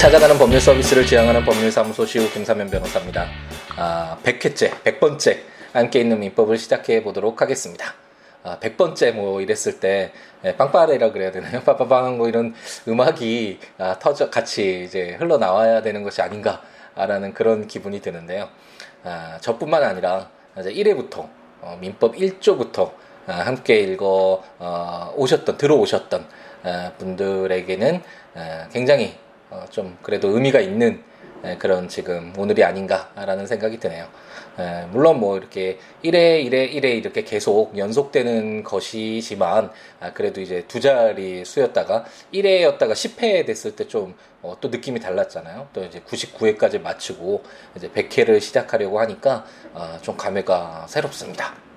찾아가는 0.00 0.38
법률 0.38 0.62
서비스를 0.62 1.04
지향하는 1.04 1.44
법률사무소 1.44 2.06
시우 2.06 2.26
김사면 2.30 2.70
변호사입니다. 2.70 3.26
아, 3.76 4.16
100회째, 4.22 4.82
100번째 4.82 5.40
함께 5.74 6.00
있는 6.00 6.20
민법을 6.20 6.56
시작해 6.56 7.02
보도록 7.02 7.42
하겠습니다. 7.42 7.92
아, 8.42 8.56
100번째 8.60 9.12
뭐 9.12 9.42
이랬을 9.42 9.78
때 9.78 10.12
예, 10.42 10.56
빵빠레라 10.56 11.12
그래야 11.12 11.30
되나요? 11.30 11.60
빠빠빵 11.68 12.16
뭐 12.16 12.28
이런 12.28 12.54
음악이 12.88 13.58
아, 13.76 13.98
터져 13.98 14.30
같이 14.30 14.84
이제 14.86 15.16
흘러나와야 15.18 15.82
되는 15.82 16.02
것이 16.02 16.22
아닌가라는 16.22 17.34
그런 17.34 17.66
기분이 17.66 18.00
드는데요. 18.00 18.48
아, 19.04 19.36
저뿐만 19.42 19.82
아니라 19.82 20.30
이제 20.58 20.72
1회부터 20.72 21.28
어, 21.60 21.76
민법 21.78 22.14
1조부터 22.16 22.92
아, 23.26 23.32
함께 23.34 23.80
읽어 23.80 24.42
어, 24.60 25.12
오셨던 25.14 25.58
들어오셨던 25.58 26.26
아, 26.62 26.92
분들에게는 26.96 28.02
아, 28.34 28.68
굉장히 28.72 29.14
어, 29.50 29.64
좀 29.70 29.98
그래도 30.02 30.28
의미가 30.28 30.60
있는 30.60 31.02
에, 31.42 31.56
그런 31.56 31.88
지금 31.88 32.32
오늘이 32.36 32.64
아닌가라는 32.64 33.46
생각이 33.46 33.78
드네요. 33.78 34.06
에, 34.58 34.86
물론 34.90 35.20
뭐 35.20 35.36
이렇게 35.36 35.78
1회, 36.04 36.44
1회, 36.44 36.72
1회 36.74 36.84
이렇게 36.96 37.24
계속 37.24 37.76
연속되는 37.76 38.62
것이지만 38.62 39.70
아, 40.00 40.12
그래도 40.12 40.40
이제 40.40 40.64
두 40.68 40.80
자리 40.80 41.44
수였다가 41.44 42.04
1회였다가 42.34 42.92
10회 42.92 43.46
됐을 43.46 43.74
때좀 43.76 44.14
어, 44.42 44.56
또 44.60 44.68
느낌이 44.68 45.00
달랐잖아요. 45.00 45.68
또 45.72 45.84
이제 45.84 46.00
99회까지 46.00 46.80
마치고 46.80 47.42
이제 47.76 47.88
100회를 47.88 48.40
시작하려고 48.40 49.00
하니까 49.00 49.44
어, 49.72 49.98
좀 50.02 50.16
감회가 50.16 50.86
새롭습니다. 50.88 51.69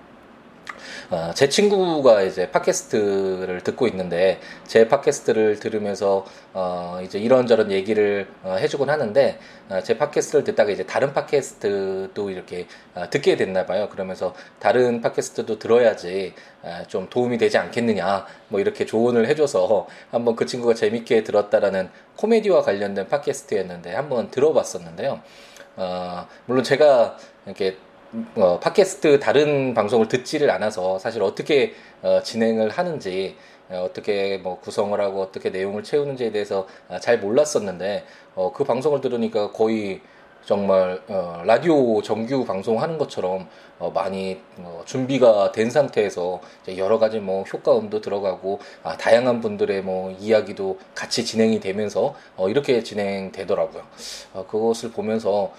어, 1.09 1.31
제 1.33 1.49
친구가 1.49 2.21
이제 2.23 2.49
팟캐스트를 2.51 3.61
듣고 3.61 3.87
있는데 3.87 4.39
제 4.65 4.87
팟캐스트를 4.87 5.59
들으면서 5.59 6.25
어, 6.53 6.99
이제 7.03 7.19
이런저런 7.19 7.71
얘기를 7.71 8.27
어, 8.43 8.55
해주곤 8.57 8.89
하는데 8.89 9.39
어, 9.69 9.81
제 9.81 9.97
팟캐스트를 9.97 10.43
듣다가 10.43 10.71
이제 10.71 10.85
다른 10.85 11.13
팟캐스트도 11.13 12.29
이렇게 12.29 12.67
어, 12.95 13.09
듣게 13.09 13.35
됐나 13.35 13.65
봐요. 13.65 13.89
그러면서 13.89 14.33
다른 14.59 15.01
팟캐스트도 15.01 15.59
들어야지 15.59 16.33
어, 16.61 16.83
좀 16.87 17.09
도움이 17.09 17.37
되지 17.37 17.57
않겠느냐 17.57 18.25
뭐 18.47 18.59
이렇게 18.59 18.85
조언을 18.85 19.27
해줘서 19.27 19.87
한번 20.11 20.35
그 20.35 20.45
친구가 20.45 20.73
재밌게 20.73 21.23
들었다라는 21.23 21.89
코미디와 22.15 22.61
관련된 22.61 23.07
팟캐스트였는데 23.09 23.93
한번 23.93 24.31
들어봤었는데요. 24.31 25.21
어, 25.75 26.27
물론 26.45 26.63
제가 26.63 27.17
이렇게 27.45 27.77
어, 28.35 28.59
팟캐스트 28.59 29.19
다른 29.19 29.73
방송을 29.73 30.07
듣지를 30.07 30.51
않아서 30.51 30.99
사실 30.99 31.23
어떻게 31.23 31.73
어, 32.03 32.21
진행을 32.23 32.69
하는지 32.69 33.35
어, 33.69 33.87
어떻게 33.89 34.37
뭐 34.37 34.59
구성을 34.59 34.99
하고 35.01 35.21
어떻게 35.21 35.49
내용을 35.49 35.81
채우는지에 35.81 36.31
대해서 36.31 36.67
아, 36.89 36.99
잘 36.99 37.17
몰랐었는데 37.17 38.05
어, 38.35 38.51
그 38.53 38.63
방송을 38.65 39.01
들으니까 39.01 39.51
거의 39.51 40.01
정말 40.45 41.01
어, 41.07 41.41
라디오 41.43 42.03
정규 42.03 42.45
방송하는 42.45 42.99
것처럼 42.99 43.47
어, 43.79 43.89
많이 43.89 44.39
어, 44.57 44.83
준비가 44.85 45.51
된 45.51 45.71
상태에서 45.71 46.39
여러 46.77 46.99
가지 46.99 47.19
뭐 47.19 47.43
효과음도 47.43 47.99
들어가고 48.01 48.59
아, 48.83 48.95
다양한 48.95 49.41
분들의 49.41 49.81
뭐 49.81 50.11
이야기도 50.19 50.77
같이 50.93 51.25
진행이 51.25 51.59
되면서 51.61 52.13
어, 52.35 52.47
이렇게 52.47 52.83
진행되더라고요. 52.83 53.81
어, 54.33 54.45
그것을 54.47 54.91
보면서 54.91 55.31
어, 55.31 55.53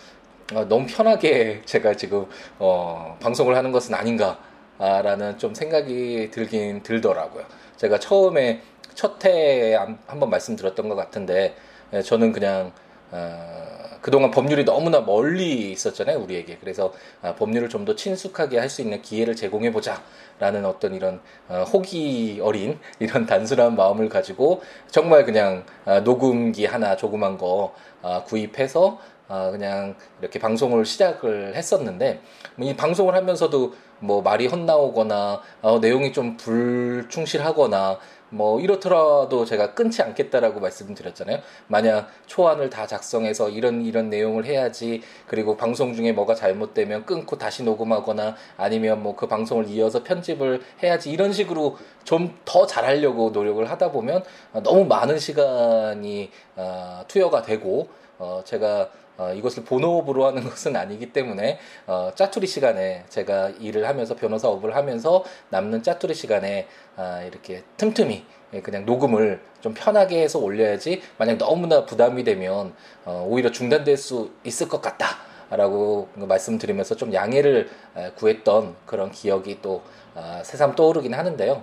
너무 0.68 0.86
편하게 0.86 1.62
제가 1.64 1.94
지금 1.96 2.26
어, 2.58 3.16
방송을 3.20 3.56
하는 3.56 3.72
것은 3.72 3.94
아닌가라는 3.94 5.38
좀 5.38 5.54
생각이 5.54 6.30
들긴 6.30 6.82
들더라고요. 6.82 7.44
제가 7.76 7.98
처음에 7.98 8.62
첫 8.94 9.24
해에 9.24 9.74
한번 10.06 10.30
말씀드렸던 10.30 10.88
것 10.88 10.94
같은데 10.96 11.56
예, 11.92 12.02
저는 12.02 12.32
그냥 12.32 12.72
어, 13.10 13.64
그동안 14.00 14.30
법률이 14.30 14.64
너무나 14.64 15.00
멀리 15.00 15.70
있었잖아요, 15.72 16.18
우리에게. 16.20 16.58
그래서 16.60 16.92
아, 17.22 17.34
법률을 17.34 17.68
좀 17.70 17.84
더 17.86 17.94
친숙하게 17.96 18.58
할 18.58 18.68
수 18.68 18.82
있는 18.82 19.00
기회를 19.02 19.34
제공해 19.36 19.72
보자라는 19.72 20.64
어떤 20.66 20.94
이런 20.94 21.20
어, 21.48 21.64
호기 21.72 22.40
어린 22.42 22.78
이런 22.98 23.24
단순한 23.26 23.76
마음을 23.76 24.08
가지고 24.10 24.62
정말 24.90 25.24
그냥 25.24 25.64
아, 25.86 26.00
녹음기 26.00 26.66
하나 26.66 26.96
조그만 26.96 27.38
거 27.38 27.74
아, 28.02 28.24
구입해서 28.24 28.98
아, 29.28 29.50
그냥 29.50 29.94
이렇게 30.20 30.38
방송을 30.38 30.84
시작을 30.84 31.54
했었는데 31.56 32.20
이 32.60 32.76
방송을 32.76 33.14
하면서도 33.14 33.74
뭐 34.00 34.20
말이 34.22 34.46
헛나오거나 34.46 35.40
어, 35.62 35.78
내용이 35.78 36.12
좀 36.12 36.36
불충실하거나 36.36 37.98
뭐 38.30 38.60
이렇더라도 38.60 39.44
제가 39.44 39.74
끊지 39.74 40.02
않겠다라고 40.02 40.58
말씀드렸잖아요. 40.58 41.38
만약 41.68 42.08
초안을 42.26 42.68
다 42.68 42.84
작성해서 42.86 43.48
이런 43.48 43.82
이런 43.82 44.10
내용을 44.10 44.44
해야지 44.44 45.02
그리고 45.28 45.56
방송 45.56 45.94
중에 45.94 46.10
뭐가 46.12 46.34
잘못되면 46.34 47.06
끊고 47.06 47.38
다시 47.38 47.62
녹음하거나 47.62 48.34
아니면 48.56 49.02
뭐 49.02 49.14
그 49.14 49.28
방송을 49.28 49.68
이어서 49.68 50.02
편집을 50.02 50.60
해야지 50.82 51.10
이런 51.12 51.32
식으로 51.32 51.78
좀 52.02 52.34
더 52.44 52.66
잘하려고 52.66 53.30
노력을 53.30 53.64
하다 53.70 53.92
보면 53.92 54.22
너무 54.64 54.84
많은 54.84 55.18
시간이 55.18 56.30
어, 56.56 57.04
투여가 57.08 57.42
되고 57.42 57.88
어, 58.18 58.42
제가 58.44 58.90
어, 59.16 59.32
이것을 59.32 59.64
본업으로 59.64 60.26
하는 60.26 60.44
것은 60.48 60.76
아니기 60.76 61.12
때문에 61.12 61.58
어, 61.86 62.10
짜투리 62.14 62.46
시간에 62.46 63.04
제가 63.08 63.50
일을 63.60 63.86
하면서 63.86 64.14
변호사업을 64.16 64.74
하면서 64.74 65.24
남는 65.50 65.82
짜투리 65.82 66.14
시간에 66.14 66.66
아, 66.96 67.22
이렇게 67.22 67.62
틈틈이 67.76 68.24
그냥 68.62 68.86
녹음을 68.86 69.40
좀 69.60 69.74
편하게 69.74 70.22
해서 70.22 70.38
올려야지 70.38 71.02
만약 71.18 71.38
너무나 71.38 71.84
부담이 71.84 72.24
되면 72.24 72.74
어, 73.04 73.26
오히려 73.28 73.50
중단될 73.50 73.96
수 73.96 74.30
있을 74.44 74.68
것 74.68 74.80
같다. 74.80 75.34
라고 75.50 76.08
말씀드리면서 76.14 76.96
좀 76.96 77.12
양해를 77.12 77.68
구했던 78.16 78.74
그런 78.86 79.12
기억이 79.12 79.58
또 79.62 79.82
아, 80.14 80.42
새삼 80.42 80.74
떠오르긴 80.74 81.14
하는데요. 81.14 81.62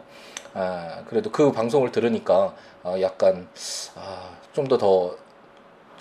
아, 0.53 1.03
그래도 1.07 1.31
그 1.31 1.51
방송을 1.51 1.91
들으니까 1.91 2.53
어, 2.83 2.95
약간 3.01 3.47
아, 3.95 4.38
좀더더 4.53 5.16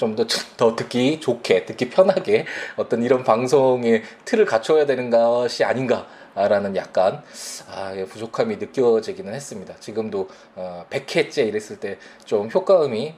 좀 0.01 0.17
더 0.17 0.25
더 0.57 0.75
듣기 0.77 1.21
좋게 1.21 1.67
듣기 1.67 1.91
편하게 1.91 2.47
어떤 2.77 3.03
이런 3.03 3.23
방송의 3.25 4.03
틀을 4.25 4.45
갖춰야 4.47 4.87
되는 4.87 5.11
것이 5.11 5.65
아닌가. 5.65 6.07
라는 6.35 6.77
약간 6.77 7.23
아, 7.69 7.93
부족함이 8.09 8.57
느껴지기는 8.57 9.35
했습니다. 9.35 9.75
지금도 9.81 10.29
어, 10.55 10.87
100회째 10.89 11.49
이랬을 11.49 11.81
때 11.81 11.99
좀 12.25 12.49
효과음이 12.49 13.15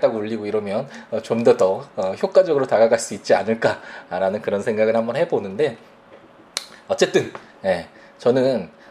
딱 0.00 0.14
울리고 0.14 0.44
이러면 0.46 0.88
어, 1.12 1.22
좀더더 1.22 1.88
어, 1.96 2.12
효과적으로 2.20 2.66
다가갈 2.66 2.98
수 2.98 3.14
있지 3.14 3.34
않을까라는 3.34 4.42
그런 4.42 4.62
생각을 4.62 4.96
한번 4.96 5.16
해보는데 5.16 5.78
어쨌든 6.88 7.32
예, 7.64 7.86
저는 8.18 8.64
어, 8.64 8.83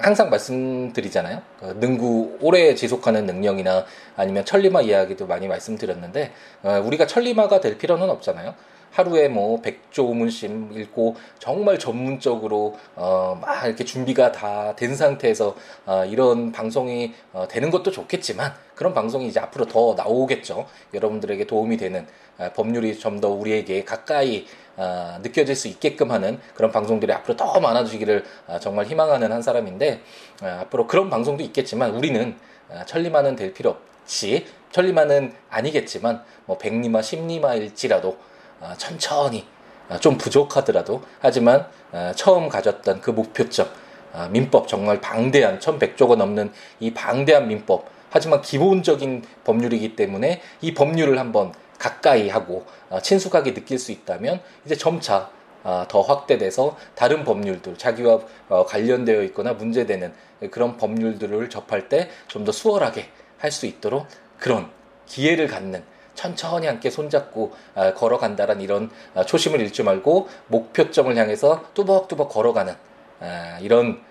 항상 0.00 0.30
말씀드리잖아요. 0.30 1.42
그 1.60 1.76
능구 1.80 2.38
오래 2.40 2.74
지속하는 2.74 3.26
능력이나 3.26 3.84
아니면 4.16 4.44
천리마 4.44 4.82
이야기도 4.82 5.26
많이 5.26 5.48
말씀드렸는데 5.48 6.32
어, 6.62 6.82
우리가 6.84 7.06
천리마가 7.06 7.60
될 7.60 7.78
필요는 7.78 8.08
없잖아요. 8.08 8.54
하루에 8.92 9.28
뭐 9.28 9.60
100조 9.62 10.14
문심 10.14 10.72
읽고 10.74 11.16
정말 11.38 11.78
전문적으로 11.78 12.76
어, 12.96 13.38
막 13.40 13.66
이렇게 13.66 13.84
준비가 13.84 14.32
다 14.32 14.74
된 14.76 14.94
상태에서 14.94 15.56
어, 15.86 16.04
이런 16.04 16.52
방송이 16.52 17.12
어, 17.32 17.46
되는 17.48 17.70
것도 17.70 17.90
좋겠지만 17.90 18.54
그런 18.74 18.94
방송이 18.94 19.26
이제 19.26 19.40
앞으로 19.40 19.66
더 19.66 19.94
나오겠죠. 19.96 20.66
여러분들에게 20.94 21.46
도움이 21.46 21.76
되는 21.76 22.06
어, 22.38 22.50
법률이 22.54 22.98
좀 22.98 23.18
더 23.20 23.28
우리에게 23.30 23.84
가까이 23.84 24.46
어, 24.76 25.18
느껴질 25.22 25.56
수 25.56 25.66
있게끔 25.66 26.12
하는 26.12 26.38
그런 26.54 26.70
방송들이 26.70 27.12
앞으로 27.12 27.36
더 27.36 27.58
많아지기를 27.58 28.24
어, 28.46 28.58
정말 28.60 28.86
희망하는 28.86 29.32
한 29.32 29.42
사람인데 29.42 30.00
어, 30.42 30.46
앞으로 30.62 30.86
그런 30.86 31.10
방송도 31.10 31.42
있겠지만 31.42 31.90
우리는 31.96 32.36
어, 32.68 32.82
천리만은 32.86 33.34
될 33.34 33.52
필요 33.52 33.76
없이 34.04 34.46
천리만은 34.70 35.32
아니겠지만 35.50 36.22
뭐 36.46 36.58
백리마 36.58 37.02
십리마일지라도 37.02 38.08
어, 38.10 38.18
천천히 38.76 39.46
어, 39.88 39.98
좀 39.98 40.18
부족하더라도. 40.18 41.02
하지만 41.20 41.66
어, 41.92 42.12
처음 42.14 42.48
가졌던 42.48 43.00
그 43.00 43.10
목표점 43.10 43.68
어, 44.12 44.28
민법 44.30 44.68
정말 44.68 45.00
방대한 45.00 45.60
천백조가 45.60 46.16
넘는 46.16 46.52
이 46.80 46.92
방대한 46.94 47.48
민법. 47.48 47.86
하지만 48.10 48.40
기본적인 48.40 49.22
법률이기 49.44 49.94
때문에 49.96 50.40
이 50.62 50.72
법률을 50.74 51.18
한번 51.18 51.52
가까이 51.78 52.28
하고 52.28 52.64
어, 52.90 53.00
친숙하게 53.00 53.54
느낄 53.54 53.78
수 53.78 53.92
있다면 53.92 54.40
이제 54.64 54.74
점차 54.74 55.30
어, 55.64 55.84
더 55.88 56.00
확대돼서 56.02 56.76
다른 56.94 57.24
법률들 57.24 57.76
자기와 57.76 58.20
어, 58.48 58.64
관련되어 58.66 59.22
있거나 59.24 59.52
문제되는 59.54 60.12
그런 60.50 60.76
법률들을 60.76 61.50
접할 61.50 61.88
때 61.88 62.08
좀 62.28 62.44
더 62.44 62.52
수월하게 62.52 63.08
할 63.38 63.50
수 63.52 63.66
있도록 63.66 64.06
그런 64.38 64.68
기회를 65.06 65.46
갖는 65.48 65.82
천천히 66.18 66.66
함께 66.66 66.90
손잡고 66.90 67.52
걸어간다란 67.94 68.60
이런 68.60 68.90
초심을 69.24 69.60
잃지 69.60 69.84
말고 69.84 70.28
목표점을 70.48 71.16
향해서 71.16 71.66
뚜벅뚜벅 71.74 72.28
걸어가는 72.28 72.74
이런 73.60 74.02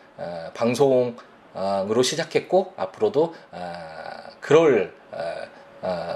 방송으로 0.54 2.02
시작했고 2.04 2.74
앞으로도 2.78 3.36
그럴 4.40 4.94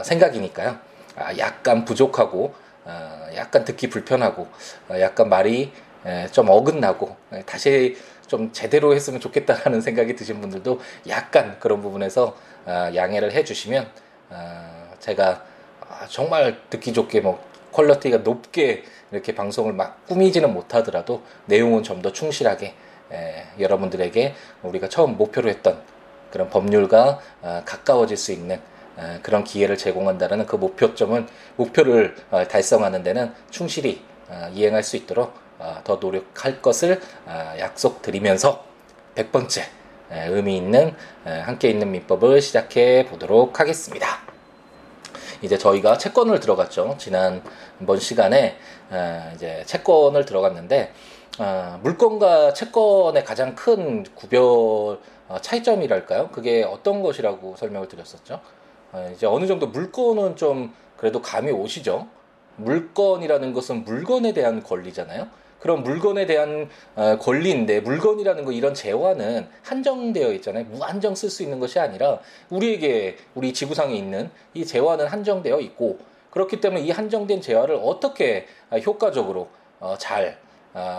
생각이니까요. 0.04 0.80
아, 1.18 1.38
약간 1.38 1.84
부족하고 1.84 2.54
아, 2.86 3.28
약간 3.36 3.66
듣기 3.66 3.90
불편하고 3.90 4.48
아, 4.88 4.98
약간 5.02 5.28
말이 5.28 5.74
좀 6.32 6.48
어긋나고 6.50 7.18
다시 7.46 7.98
좀 8.28 8.54
제대로 8.54 8.96
했으면 8.96 9.20
좋겠다라는 9.20 9.82
생각이 9.82 10.16
드신 10.16 10.40
분들도 10.40 10.80
약간 11.10 11.58
그런 11.60 11.82
부분에서 11.82 12.38
양해를 12.66 13.34
해주시면 13.34 13.92
제가 15.00 15.50
정말 16.07 16.57
듣기 16.69 16.94
좋게 16.94 17.21
뭐 17.21 17.44
퀄러티가 17.71 18.18
높게 18.18 18.83
이렇게 19.12 19.33
방송을 19.36 19.74
막 19.74 20.06
꾸미지는 20.07 20.53
못하더라도 20.53 21.24
내용은 21.45 21.83
좀 21.83 22.01
더 22.01 22.12
충실하게 22.12 22.74
여러분들에게 23.59 24.33
우리가 24.63 24.89
처음 24.89 25.18
목표로 25.18 25.50
했던 25.50 25.81
그런 26.31 26.50
법률과 26.50 27.19
가까워질 27.65 28.18
수 28.18 28.31
있는 28.31 28.59
그런 29.21 29.44
기회를 29.44 29.77
제공한다는 29.77 30.45
그 30.45 30.56
목표점은 30.56 31.27
목표를 31.56 32.15
어, 32.30 32.47
달성하는 32.47 33.04
데는 33.04 33.33
충실히 33.50 34.04
어, 34.30 34.50
이행할 34.54 34.83
수 34.83 34.95
있도록 34.95 35.33
어, 35.59 35.80
더 35.83 35.95
노력할 35.95 36.62
것을 36.62 37.00
약속드리면서 37.57 38.63
100번째 39.15 39.63
의미 40.30 40.57
있는 40.57 40.94
함께 41.24 41.69
있는 41.69 41.92
민법을 41.92 42.42
시작해 42.42 43.06
보도록 43.09 43.59
하겠습니다. 43.59 44.31
이제 45.42 45.58
저희가 45.58 45.98
채권을 45.98 46.40
들어갔죠. 46.40 46.96
지난번 46.98 48.00
시간에 48.00 48.58
이제 49.36 49.64
채권을 49.66 50.26
들어갔는데 50.26 50.94
물건과 51.82 52.54
채권의 52.54 53.24
가장 53.24 53.56
큰 53.56 54.06
구별 54.16 55.00
차이점이랄까요? 55.42 56.30
그게 56.30 56.64
어떤 56.64 57.02
것이라고 57.02 57.56
설명을 57.56 57.88
드렸었죠? 57.88 58.42
어, 58.92 59.10
이제 59.16 59.26
어느 59.26 59.48
정도 59.48 59.68
물건은 59.68 60.36
좀 60.36 60.74
그래도 60.98 61.22
감이 61.22 61.50
오시죠. 61.52 62.08
물건이라는 62.58 63.54
것은 63.54 63.86
물건에 63.86 64.34
대한 64.34 64.62
권리잖아요. 64.62 65.28
그럼 65.62 65.84
물건에 65.84 66.25
대한 66.25 66.69
어, 66.96 67.18
권리인데 67.19 67.81
물건이라는 67.81 68.44
거 68.44 68.52
이런 68.52 68.74
재화는 68.74 69.48
한정되어 69.63 70.34
있잖아요. 70.34 70.66
무한정 70.66 71.16
쓸 71.16 71.30
수 71.30 71.44
있는 71.44 71.60
것이 71.60 71.80
아니라 71.80 72.19
우리에게 72.50 73.18
우리 73.36 73.54
지구상에 73.54 73.96
있는 73.96 74.30
이 74.54 74.66
재화는 74.66 75.08
한정되어 75.08 75.60
있고 75.62 76.00
그렇기 76.31 76.62
때문에 76.62 76.81
이 76.81 76.92
한정된 76.92 77.42
재화를 77.42 77.80
어떻게 77.81 78.48
어, 78.69 78.78
효과적으로 78.78 79.50
잘 79.98 80.38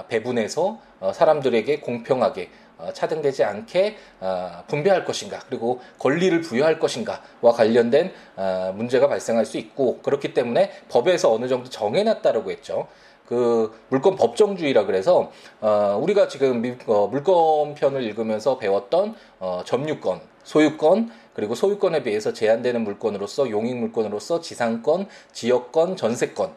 배분해서 0.09 0.81
사람들에게 1.15 1.79
공평하게 1.79 2.50
어, 2.82 2.93
차등되지 2.93 3.44
않게 3.44 3.97
어, 4.20 4.65
분배할 4.67 5.05
것인가 5.05 5.38
그리고 5.49 5.81
권리를 5.99 6.41
부여할 6.41 6.81
것인가와 6.81 7.53
관련된 7.55 8.12
어, 8.37 8.73
문제가 8.75 9.08
발생할 9.08 9.47
수 9.47 9.56
있고 9.58 10.00
그렇기 10.00 10.35
때문에 10.35 10.73
법에서 10.88 11.32
어느 11.32 11.47
정도 11.47 11.70
정해놨다라고 11.70 12.50
했죠. 12.50 12.88
그 13.32 13.73
물권 13.88 14.17
법정주의라 14.17 14.84
그래서 14.84 15.32
어 15.62 15.99
우리가 16.02 16.29
지금 16.29 16.61
미, 16.61 16.75
어, 16.87 17.06
물권 17.06 17.75
편을 17.75 18.02
읽으면서 18.02 18.58
배웠던 18.58 19.14
어 19.40 19.62
점유권, 19.64 20.20
소유권 20.44 21.11
그리고 21.32 21.55
소유권에 21.55 22.02
비해서 22.02 22.34
제한되는 22.34 22.84
물권으로서 22.84 23.49
용익 23.49 23.79
물권으로서 23.79 24.43
지상권, 24.43 25.08
지역권, 25.32 25.96
전세권 25.96 26.52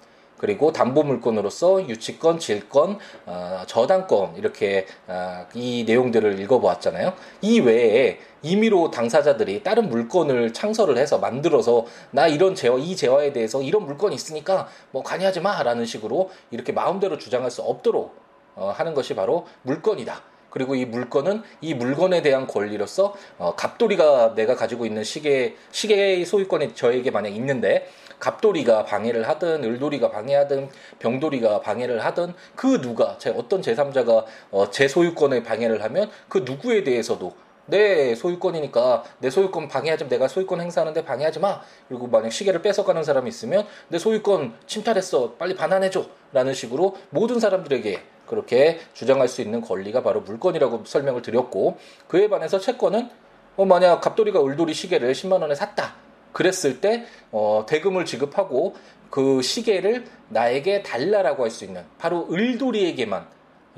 그리고 0.45 0.71
담보 0.71 1.01
물건으로서 1.01 1.89
유치권, 1.89 2.37
질권, 2.37 2.99
어, 3.25 3.63
저당권 3.65 4.35
이렇게 4.35 4.85
어, 5.07 5.47
이 5.55 5.85
내용들을 5.87 6.39
읽어보았잖아요. 6.39 7.13
이 7.41 7.61
외에 7.61 8.19
임의로 8.43 8.91
당사자들이 8.91 9.63
다른 9.63 9.89
물건을 9.89 10.53
창설을 10.53 10.99
해서 10.99 11.17
만들어서 11.17 11.87
나 12.11 12.27
이런 12.27 12.53
재화 12.53 12.77
이 12.77 12.95
재화에 12.95 13.33
대해서 13.33 13.63
이런 13.63 13.87
물건이 13.87 14.13
있으니까 14.13 14.67
뭐 14.91 15.01
관여하지 15.01 15.39
마라는 15.39 15.85
식으로 15.85 16.29
이렇게 16.51 16.71
마음대로 16.71 17.17
주장할 17.17 17.49
수 17.49 17.63
없도록 17.63 18.15
어, 18.55 18.71
하는 18.77 18.93
것이 18.93 19.15
바로 19.15 19.47
물건이다. 19.63 20.21
그리고 20.51 20.75
이 20.75 20.85
물건은 20.85 21.41
이 21.59 21.73
물건에 21.73 22.21
대한 22.21 22.45
권리로서 22.45 23.15
어, 23.39 23.55
갑돌이가 23.55 24.35
내가 24.35 24.55
가지고 24.55 24.85
있는 24.85 25.03
시계 25.03 25.55
시계의 25.71 26.23
소유권이 26.23 26.75
저에게 26.75 27.09
만약 27.09 27.29
있는데 27.29 27.89
갑돌이가 28.19 28.85
방해를 28.85 29.27
하든 29.29 29.63
을돌이가 29.63 30.11
방해하든 30.11 30.69
병돌이가 30.99 31.61
방해를 31.61 32.03
하든 32.05 32.33
그 32.55 32.81
누가 32.81 33.17
제 33.17 33.29
어떤 33.29 33.61
제3자가 33.61 34.25
어, 34.51 34.69
제 34.69 34.87
소유권을 34.87 35.43
방해를 35.43 35.83
하면 35.83 36.09
그 36.29 36.39
누구에 36.39 36.83
대해서도 36.83 37.33
내 37.67 38.13
소유권이니까 38.15 39.03
내 39.19 39.29
소유권 39.29 39.67
방해하지 39.67 40.03
마. 40.03 40.09
내가 40.09 40.27
소유권 40.27 40.61
행사하는데 40.61 41.03
방해하지 41.03 41.39
마. 41.39 41.61
그리고 41.87 42.07
만약 42.07 42.31
시계를 42.31 42.61
뺏어가는 42.61 43.03
사람이 43.03 43.27
있으면 43.29 43.65
내 43.87 43.97
소유권 43.97 44.53
침탈했어. 44.67 45.33
빨리 45.33 45.55
반환해줘. 45.55 46.05
라는 46.31 46.53
식으로 46.53 46.95
모든 47.09 47.39
사람들에게 47.39 48.01
그렇게 48.27 48.79
주장할 48.93 49.27
수 49.27 49.41
있는 49.41 49.61
권리가 49.61 50.03
바로 50.03 50.21
물건이라고 50.21 50.83
설명을 50.85 51.21
드렸고 51.21 51.77
그에 52.07 52.27
반해서 52.27 52.59
채권은 52.59 53.09
어, 53.57 53.65
만약 53.65 54.01
갑돌이가 54.01 54.43
을돌이 54.43 54.73
시계를 54.73 55.13
10만 55.13 55.41
원에 55.41 55.55
샀다. 55.55 56.04
그랬을 56.35 56.81
때 56.81 57.05
어, 57.31 57.65
대금을 57.65 58.03
지급하고 58.03 58.75
그 59.09 59.41
시계를 59.41 60.05
나에게 60.27 60.83
달라라고 60.83 61.43
할 61.43 61.49
수 61.49 61.63
있는 61.63 61.85
바로 61.97 62.27
을돌이에게만 62.29 63.25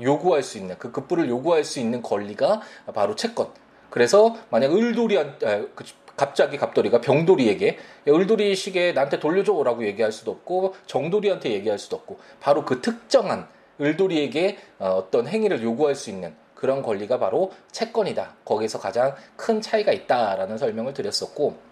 요구할 0.02 0.42
수 0.42 0.58
있는 0.58 0.76
그 0.76 0.90
급부를 0.90 1.28
요구할 1.28 1.62
수 1.62 1.78
있는 1.78 2.02
권리가 2.02 2.60
바로 2.94 3.14
채권. 3.14 3.46
그래서 3.90 4.36
만약 4.50 4.72
을돌이한 4.72 5.38
그 5.38 5.84
갑자기 6.16 6.56
갑돌이가 6.56 7.00
병돌이에게 7.00 7.78
을돌이 8.08 8.56
시계 8.56 8.90
나한테 8.90 9.20
돌려줘라고 9.20 9.86
얘기할 9.86 10.10
수도 10.10 10.32
없고 10.32 10.74
정돌이한테 10.86 11.52
얘기할 11.52 11.78
수도 11.78 11.94
없고 11.94 12.18
바로 12.40 12.64
그 12.64 12.80
특정한 12.80 13.46
을돌이에게 13.80 14.58
어, 14.80 14.88
어떤 14.96 15.28
행위를 15.28 15.62
요구할 15.62 15.94
수 15.94 16.10
있는 16.10 16.34
그런 16.56 16.82
권리가 16.82 17.20
바로 17.20 17.52
채권이다. 17.70 18.34
거기서 18.44 18.80
가장 18.80 19.14
큰 19.36 19.60
차이가 19.60 19.92
있다라는 19.92 20.58
설명을 20.58 20.92
드렸었고 20.92 21.67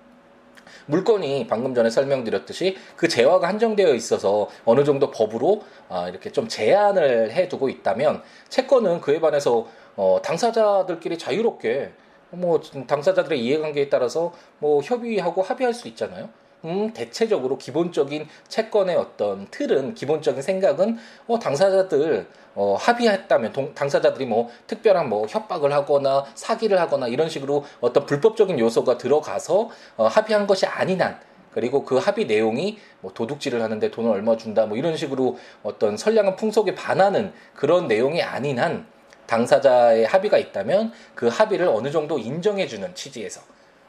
물건이 0.87 1.47
방금 1.49 1.75
전에 1.75 1.91
설명드렸듯이 1.91 2.77
그 2.97 3.09
재화가 3.09 3.49
한정되어 3.49 3.95
있어서 3.95 4.49
어느 4.65 4.85
정도 4.85 5.11
법으로 5.11 5.63
아, 5.89 6.09
이렇게 6.09 6.31
좀 6.31 6.49
제한을 6.49 7.33
해두고 7.33 7.69
있다면 7.69 8.23
채권은 8.49 9.01
그에 9.01 9.21
반해서 9.21 9.67
어, 9.97 10.21
당사자들끼리 10.23 11.19
자유롭게 11.19 11.93
뭐 12.31 12.61
당사자들의 12.61 13.41
이해관계에 13.43 13.89
따라서 13.89 14.33
뭐 14.59 14.83
협의하고 14.83 15.43
합의할 15.43 15.75
수 15.75 15.89
있잖아요. 15.89 16.29
음, 16.67 16.93
대체적으로 16.93 17.59
기본적인 17.59 18.27
채권의 18.49 18.97
어떤 18.97 19.47
틀은 19.53 19.95
기본적인 19.95 20.43
생각은 20.43 20.99
어, 21.29 21.39
당사자들 21.39 22.27
어, 22.57 22.75
합의했다면 22.79 23.53
동, 23.53 23.73
당사자들이 23.73 24.27
뭐 24.27 24.51
특별한 24.67 25.09
뭐 25.09 25.27
협박을 25.27 25.73
하거나 25.73 26.25
사기를 26.35 26.81
하거나 26.81 27.07
이런 27.07 27.29
식으로 27.29 27.65
어떤 27.81 28.05
불법적인 28.05 28.59
요소가 28.59 28.99
들어가서 28.99 29.71
어, 29.97 30.07
합의한 30.09 30.49
것이 30.49 30.67
아닌 30.67 31.01
한 31.01 31.21
그리고 31.53 31.85
그 31.85 31.97
합의 31.97 32.27
내용이 32.27 32.79
뭐 33.01 33.13
도둑질을 33.15 33.63
하는데 33.63 33.91
돈을 33.91 34.11
얼마 34.11 34.37
준다 34.37 34.67
뭐 34.67 34.77
이런 34.77 34.97
식으로 34.97 35.39
어떤 35.63 35.97
선량한 35.97 36.35
풍속에 36.35 36.75
반하는 36.75 37.33
그런 37.55 37.87
내용이 37.87 38.23
아닌 38.23 38.59
한 38.59 38.87
당사자의 39.27 40.05
합의가 40.05 40.37
있다면 40.39 40.93
그 41.15 41.29
합의를 41.29 41.69
어느 41.69 41.91
정도 41.91 42.19
인정해주는 42.19 42.95
취지에서 42.95 43.41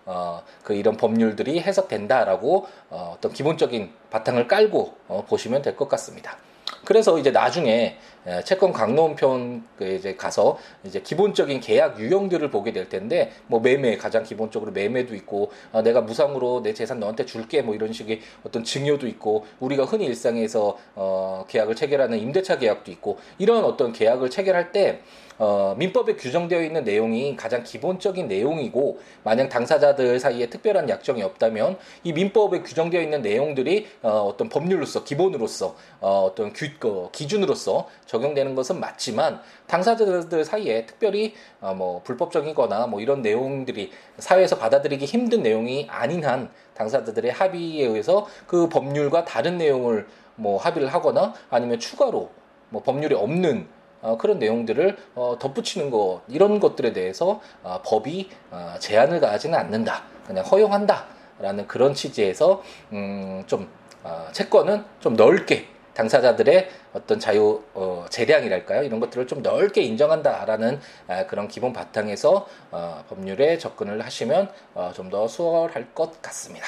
어, 0.08 0.42
그 0.64 0.74
이런 0.74 0.98
법률들이 0.98 1.60
해석된다라고 1.60 2.66
어, 2.90 3.14
어떤 3.18 3.34
기본적인 3.34 3.92
바탕을 4.10 4.48
깔고 4.48 4.94
어, 5.10 5.26
보시면 5.28 5.62
될 5.62 5.76
것 5.76 5.88
같습니다. 5.90 6.38
그래서 6.84 7.18
이제 7.20 7.32
나중에 7.32 7.98
채권 8.46 8.72
강론편 8.74 9.64
그 9.78 9.86
이제 9.86 10.16
가서 10.16 10.58
이제 10.86 11.02
기본적인 11.02 11.60
계약 11.60 12.00
유형들을 12.00 12.50
보게 12.50 12.72
될 12.72 12.88
텐데 12.90 13.34
뭐 13.48 13.60
매매 13.60 13.98
가장 13.98 14.24
기본적으로 14.24 14.72
매매도 14.72 15.14
있고 15.16 15.52
아, 15.74 15.82
내가 15.82 16.02
무상으로 16.02 16.64
내 16.64 16.74
재산 16.74 17.00
너한테 17.00 17.26
줄게 17.26 17.62
뭐 17.62 17.76
이런 17.76 17.92
식의 17.94 18.22
어떤 18.44 18.64
증여도 18.64 19.08
있고 19.08 19.46
우리가 19.60 19.84
흔히 19.84 20.06
일상에서 20.06 20.78
어 20.96 21.46
계약을 21.50 21.76
체결하는 21.76 22.18
임대차 22.20 22.58
계약도 22.58 22.92
있고 22.92 23.20
이런 23.38 23.64
어떤 23.66 23.92
계약을 23.92 24.30
체결할 24.30 24.72
때 24.72 25.02
어, 25.40 25.76
민법에 25.78 26.16
규정되어 26.16 26.64
있는 26.64 26.84
내용이 26.84 27.36
가장 27.36 27.64
기본적인 27.64 28.28
내용이고 28.28 29.00
만약 29.24 29.50
당사자들 29.50 30.20
사이에 30.20 30.50
특별한 30.50 30.90
약정이 30.90 31.22
없다면 31.22 31.78
이 32.04 32.14
민법에 32.14 32.62
규정되어 32.62 33.02
있는 33.02 33.22
내용들이 33.22 33.88
어, 34.02 34.10
어떤 34.22 34.50
법률로서 34.50 35.04
기본으로서 35.04 35.76
어, 36.00 36.24
어떤 36.32 36.54
규, 36.54 36.68
어, 36.84 37.10
기준으로서 37.12 37.88
적용되는 38.06 38.56
것은 38.56 38.80
맞지만 38.80 39.42
당사자들 39.68 40.44
사이에 40.44 40.86
특별히 40.86 41.34
어, 41.62 41.74
뭐 41.74 42.02
불법적이거나 42.04 42.88
뭐 42.88 43.00
이런 43.00 43.22
내용들이 43.22 43.92
사회에서 44.18 44.58
받아들이기 44.58 45.06
힘든 45.06 45.44
내용이 45.44 45.88
아닌 45.90 46.26
한 46.26 46.50
당사자들의 46.74 47.32
합의에 47.32 47.86
의해서 47.86 48.28
그 48.46 48.70
법률과 48.70 49.26
다른 49.26 49.58
내용을 49.58 50.08
뭐 50.36 50.58
합의를 50.58 50.88
하거나 50.88 51.34
아니면 51.50 51.80
추가로 51.80 52.30
뭐 52.70 52.84
법률이 52.84 53.16
없는 53.16 53.68
어, 54.02 54.18
그런 54.18 54.40
내용들을 54.40 54.98
어, 55.16 55.38
덧붙이는 55.40 55.90
것 55.90 56.22
이런 56.28 56.60
것들에 56.60 56.94
대해서 56.94 57.42
어, 57.64 57.82
법이 57.86 58.30
어, 58.52 58.76
제한을 58.80 59.20
가하지는 59.20 59.58
않는다 59.58 60.04
그냥 60.26 60.46
허용한다라는 60.46 61.68
그런 61.68 61.94
취지에서 61.94 62.62
음, 62.92 63.44
좀 63.48 63.70
어, 64.04 64.28
채권은 64.32 64.84
좀 65.00 65.16
넓게 65.16 65.68
당사자들의 65.98 66.70
어떤 66.94 67.20
자유 67.20 67.64
어, 67.74 68.06
재량이랄까요 68.10 68.84
이런 68.84 69.00
것들을 69.00 69.26
좀 69.26 69.42
넓게 69.42 69.82
인정한다라는 69.82 70.80
아, 71.08 71.26
그런 71.26 71.48
기본 71.48 71.74
바탕에서 71.74 72.48
어, 72.72 73.04
법률에 73.10 73.58
접근을 73.58 74.06
하시면 74.06 74.52
어, 74.76 74.92
좀더 74.94 75.28
수월할 75.28 75.94
것 75.96 76.22
같습니다. 76.22 76.68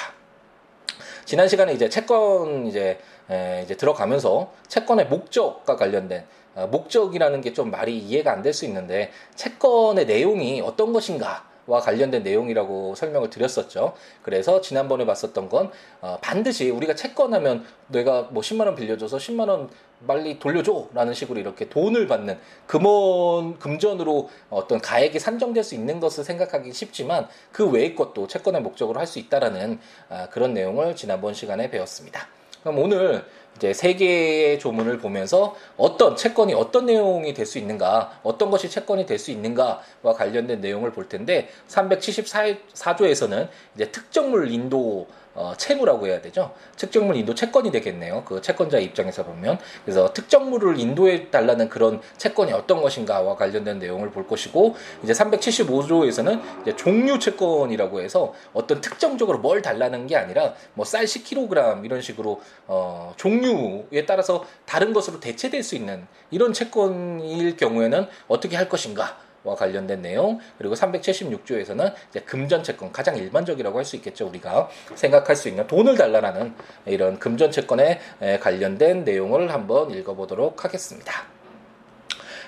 지난 1.25 1.47
시간에 1.47 1.73
이제 1.73 1.89
채권 1.89 2.65
이제 2.65 2.99
에, 3.29 3.61
이제 3.63 3.77
들어가면서 3.77 4.51
채권의 4.67 5.05
목적과 5.05 5.75
관련된 5.75 6.21
어, 6.21 6.25
목적이라는 6.55 7.41
게 7.41 7.53
좀 7.53 7.71
말이 7.71 7.97
이해가 7.97 8.31
안 8.31 8.41
될 8.41 8.53
수 8.53 8.65
있는데 8.65 9.11
채권의 9.35 10.05
내용이 10.05 10.61
어떤 10.61 10.93
것인가 10.93 11.47
와 11.67 11.79
관련된 11.81 12.23
내용이라고 12.23 12.95
설명을 12.95 13.29
드렸었죠. 13.29 13.93
그래서 14.23 14.59
지난번에 14.59 15.05
봤었던 15.05 15.49
건 15.49 15.71
어, 16.01 16.17
반드시 16.19 16.71
우리가 16.71 16.95
채권하면 16.95 17.63
내가 17.89 18.23
뭐 18.31 18.41
10만 18.41 18.65
원 18.65 18.73
빌려줘서 18.75 19.17
10만 19.17 19.49
원 19.49 19.69
빨리 20.07 20.39
돌려줘라는 20.39 21.13
식으로 21.13 21.39
이렇게 21.39 21.69
돈을 21.69 22.07
받는 22.07 22.39
금원 22.65 23.59
금전으로 23.59 24.29
어떤 24.49 24.79
가액이 24.81 25.19
산정될 25.19 25.63
수 25.63 25.75
있는 25.75 25.99
것을 25.99 26.23
생각하기 26.23 26.73
쉽지만 26.73 27.27
그 27.51 27.69
외의 27.69 27.93
것도 27.95 28.25
채권의 28.27 28.61
목적으로 28.61 28.99
할 28.99 29.05
수 29.05 29.19
있다라는 29.19 29.79
아, 30.09 30.29
그런 30.29 30.53
내용을 30.55 30.95
지난번 30.95 31.33
시간에 31.35 31.69
배웠습니다. 31.69 32.27
그럼 32.61 32.79
오늘 32.79 33.23
이제 33.55 33.73
세 33.73 33.93
개의 33.95 34.59
조문을 34.59 34.99
보면서 34.99 35.55
어떤 35.75 36.15
채권이 36.15 36.53
어떤 36.53 36.85
내용이 36.85 37.33
될 37.33 37.45
수 37.45 37.57
있는가, 37.57 38.19
어떤 38.23 38.49
것이 38.51 38.69
채권이 38.69 39.05
될 39.05 39.19
수 39.19 39.31
있는가와 39.31 40.13
관련된 40.15 40.61
내용을 40.61 40.91
볼 40.91 41.09
텐데 41.09 41.49
374조에서는 41.67 43.49
이제 43.75 43.91
특정물 43.91 44.51
인도 44.51 45.07
어, 45.39 45.53
채무라고 45.55 46.05
해야 46.07 46.19
되죠. 46.21 46.53
특정물 46.75 47.15
인도 47.15 47.33
채권이 47.33 47.71
되겠네요. 47.71 48.23
그 48.25 48.41
채권자 48.41 48.77
입장에서 48.79 49.23
보면 49.23 49.57
그래서 49.85 50.11
특정물을 50.11 50.77
인도해 50.77 51.31
달라는 51.31 51.69
그런 51.69 52.01
채권이 52.17 52.51
어떤 52.51 52.81
것인가와 52.81 53.37
관련된 53.37 53.79
내용을 53.79 54.11
볼 54.11 54.27
것이고 54.27 54.75
이제 55.01 55.13
375조에서는 55.13 56.41
이제 56.61 56.75
종류 56.75 57.19
채권이라고 57.19 58.01
해서 58.01 58.33
어떤 58.51 58.81
특정적으로 58.81 59.39
뭘 59.39 59.61
달라는 59.61 60.07
게 60.07 60.17
아니라 60.17 60.53
뭐 60.73 60.89
쌀 60.89 61.05
10kg 61.05 61.85
이런 61.85 62.01
식으로 62.01 62.41
어, 62.67 63.13
종류에 63.15 64.05
따라서 64.05 64.43
다른 64.65 64.91
것으로 64.91 65.19
대체될 65.19 65.63
수 65.63 65.75
있는 65.75 66.05
이런 66.31 66.51
채권일 66.51 67.55
경우에는 67.55 68.07
어떻게 68.27 68.57
할 68.57 68.67
것인가 68.67 69.17
와 69.43 69.55
관련된 69.55 70.01
내용 70.01 70.39
그리고 70.57 70.75
376조에서는 70.75 71.93
이제 72.09 72.19
금전 72.21 72.63
채권 72.63 72.91
가장 72.91 73.15
일반적이라고 73.17 73.77
할 73.77 73.85
수 73.85 73.95
있겠죠 73.95 74.27
우리가 74.27 74.69
생각할 74.95 75.35
수 75.35 75.49
있는 75.49 75.65
돈을 75.65 75.97
달라라는 75.97 76.53
이런 76.85 77.17
금전 77.17 77.51
채권에 77.51 77.99
관련된 78.39 79.03
내용을 79.03 79.51
한번 79.51 79.91
읽어보도록 79.91 80.63
하겠습니다. 80.63 81.23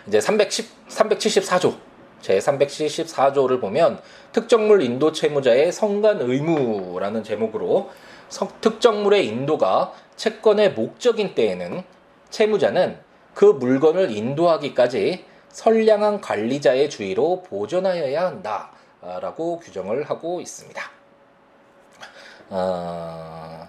이제 0.08 0.20
310 0.22 0.88
374조 0.90 1.76
제 2.22 2.38
374조를 2.38 3.60
보면 3.60 4.00
특정물 4.32 4.84
인도 4.84 5.12
채무자의 5.12 5.72
성간 5.72 6.22
의무라는 6.22 7.24
제목으로 7.24 7.90
특정물의 8.62 9.26
인도가 9.26 9.94
채권의 10.16 10.74
목적인 10.74 11.34
때에는 11.34 11.84
채무자는 12.30 12.98
그 13.34 13.46
물건을 13.46 14.12
인도하기까지 14.12 15.26
선량한 15.51 16.22
관리자의 16.22 16.89
주의로 16.89 17.43
보존하여야 17.43 18.25
한다라고 18.25 19.60
규정을 19.60 20.10
하고 20.10 20.41
있습니다. 20.41 20.81
어, 22.50 23.67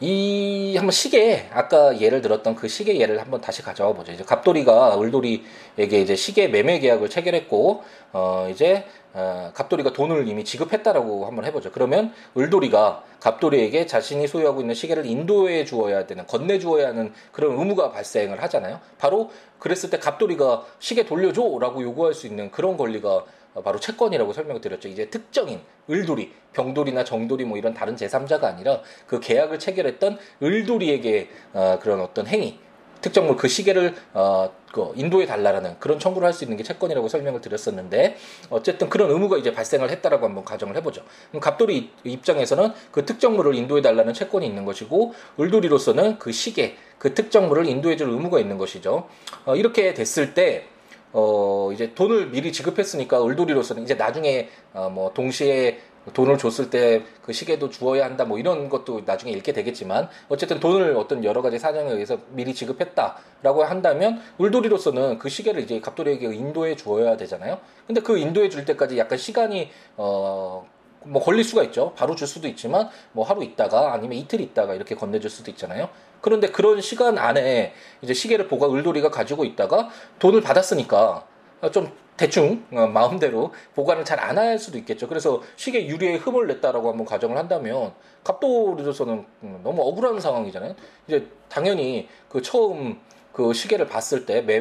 이 0.00 0.74
한번 0.76 0.90
시계 0.90 1.48
아까 1.52 2.00
예를 2.00 2.22
들었던 2.22 2.56
그 2.56 2.66
시계 2.66 2.98
예를 2.98 3.20
한번 3.20 3.40
다시 3.40 3.62
가져와 3.62 3.92
보죠. 3.92 4.10
이제 4.10 4.24
갑돌이가 4.24 5.00
을돌이에게 5.00 6.00
이제 6.00 6.16
시계 6.16 6.48
매매 6.48 6.80
계약을 6.80 7.08
체결했고 7.08 7.84
어 8.12 8.48
이제 8.50 8.84
어, 9.14 9.50
갑돌이가 9.54 9.92
돈을 9.92 10.26
이미 10.28 10.44
지급했다라고 10.44 11.26
한번 11.26 11.44
해보죠. 11.44 11.70
그러면 11.72 12.12
을돌이가 12.36 13.04
갑돌이에게 13.20 13.86
자신이 13.86 14.26
소유하고 14.26 14.60
있는 14.60 14.74
시계를 14.74 15.06
인도해 15.06 15.64
주어야 15.64 16.06
되는 16.06 16.26
건네 16.26 16.58
주어야 16.58 16.88
하는 16.88 17.12
그런 17.30 17.58
의무가 17.58 17.92
발생을 17.92 18.42
하잖아요. 18.42 18.80
바로 18.98 19.30
그랬을 19.58 19.90
때 19.90 19.98
갑돌이가 19.98 20.64
시계 20.78 21.04
돌려줘라고 21.04 21.82
요구할 21.82 22.14
수 22.14 22.26
있는 22.26 22.50
그런 22.50 22.76
권리가 22.76 23.24
바로 23.64 23.78
채권이라고 23.78 24.32
설명을 24.32 24.60
드렸죠. 24.62 24.88
이제 24.88 25.10
특정인 25.10 25.60
을돌이, 25.90 26.32
병돌이나 26.54 27.04
정돌이 27.04 27.44
뭐 27.44 27.58
이런 27.58 27.74
다른 27.74 27.96
제3자가 27.96 28.44
아니라 28.44 28.80
그 29.06 29.20
계약을 29.20 29.58
체결했던 29.58 30.18
을돌이에게 30.42 31.28
어, 31.52 31.78
그런 31.82 32.00
어떤 32.00 32.26
행위, 32.26 32.58
특정물 33.02 33.36
그 33.36 33.48
시계를 33.48 33.94
어, 34.14 34.50
그 34.72 34.92
인도해 34.96 35.26
달라라는 35.26 35.76
그런 35.78 35.98
청구를 35.98 36.26
할 36.26 36.32
수 36.32 36.44
있는 36.44 36.56
게 36.56 36.62
채권이라고 36.62 37.08
설명을 37.08 37.42
드렸었는데 37.42 38.16
어쨌든 38.48 38.88
그런 38.88 39.10
의무가 39.10 39.36
이제 39.36 39.52
발생을 39.52 39.90
했다라고 39.90 40.24
한번 40.24 40.44
가정을 40.44 40.76
해보죠. 40.76 41.02
그럼 41.28 41.40
갑돌이 41.40 41.90
입장에서는 42.04 42.72
그 42.90 43.04
특정물을 43.04 43.54
인도해 43.54 43.82
달라는 43.82 44.14
채권이 44.14 44.46
있는 44.46 44.64
것이고 44.64 45.12
을돌이로서는 45.38 46.18
그 46.18 46.32
시계 46.32 46.76
그 46.98 47.12
특정물을 47.12 47.66
인도해 47.66 47.96
줄 47.96 48.08
의무가 48.08 48.40
있는 48.40 48.56
것이죠. 48.56 49.08
어, 49.44 49.56
이렇게 49.56 49.92
됐을 49.92 50.32
때 50.32 50.64
어, 51.12 51.70
이제 51.74 51.92
돈을 51.94 52.30
미리 52.30 52.52
지급했으니까 52.52 53.22
을돌이로서는 53.26 53.82
이제 53.82 53.94
나중에 53.94 54.48
어, 54.72 54.88
뭐 54.88 55.12
동시에 55.12 55.78
돈을 56.12 56.38
줬을 56.38 56.70
때 56.70 57.02
그 57.22 57.32
시계도 57.32 57.70
주어야 57.70 58.04
한다 58.04 58.24
뭐 58.24 58.38
이런 58.38 58.68
것도 58.68 59.02
나중에 59.04 59.32
읽게 59.32 59.52
되겠지만 59.52 60.08
어쨌든 60.28 60.60
돈을 60.60 60.96
어떤 60.96 61.24
여러 61.24 61.40
가지 61.40 61.58
사정에 61.58 61.90
의해서 61.90 62.18
미리 62.30 62.54
지급했다라고 62.54 63.64
한다면 63.64 64.20
울돌이로서는 64.38 65.18
그 65.18 65.28
시계를 65.28 65.62
이제 65.62 65.80
갑돌이에게 65.80 66.34
인도해 66.34 66.76
주어야 66.76 67.16
되잖아요. 67.16 67.58
근데 67.86 68.00
그 68.00 68.18
인도해 68.18 68.48
줄 68.48 68.64
때까지 68.64 68.98
약간 68.98 69.18
시간이 69.18 69.70
어. 69.96 70.66
뭐 71.04 71.20
걸릴 71.20 71.42
수가 71.42 71.64
있죠. 71.64 71.92
바로 71.96 72.14
줄 72.14 72.28
수도 72.28 72.46
있지만 72.46 72.88
뭐 73.10 73.26
하루 73.26 73.42
있다가 73.42 73.92
아니면 73.92 74.16
이틀 74.18 74.40
있다가 74.40 74.74
이렇게 74.74 74.94
건네줄 74.94 75.30
수도 75.30 75.50
있잖아요. 75.50 75.88
그런데 76.20 76.46
그런 76.46 76.80
시간 76.80 77.18
안에 77.18 77.72
이제 78.02 78.14
시계를 78.14 78.46
보가 78.46 78.72
을돌이가 78.72 79.10
가지고 79.10 79.44
있다가 79.44 79.88
돈을 80.20 80.42
받았으니까 80.42 81.26
좀 81.72 81.90
대충 82.16 82.64
어, 82.72 82.86
마음대로 82.86 83.52
보관을 83.74 84.04
잘 84.04 84.18
안 84.20 84.38
할 84.38 84.58
수도 84.58 84.78
있겠죠. 84.78 85.08
그래서 85.08 85.42
시계 85.56 85.86
유리에 85.86 86.16
흠을 86.16 86.46
냈다라고 86.46 86.90
한번 86.90 87.06
가정을 87.06 87.36
한다면 87.36 87.92
갑돌이로서는 88.24 89.24
음, 89.42 89.60
너무 89.64 89.82
억울한 89.82 90.20
상황이잖아요. 90.20 90.74
이제 91.08 91.26
당연히 91.48 92.08
그 92.28 92.40
처음 92.42 93.00
그 93.32 93.52
시계를 93.54 93.86
봤을 93.88 94.26
때 94.26 94.42
매, 94.42 94.60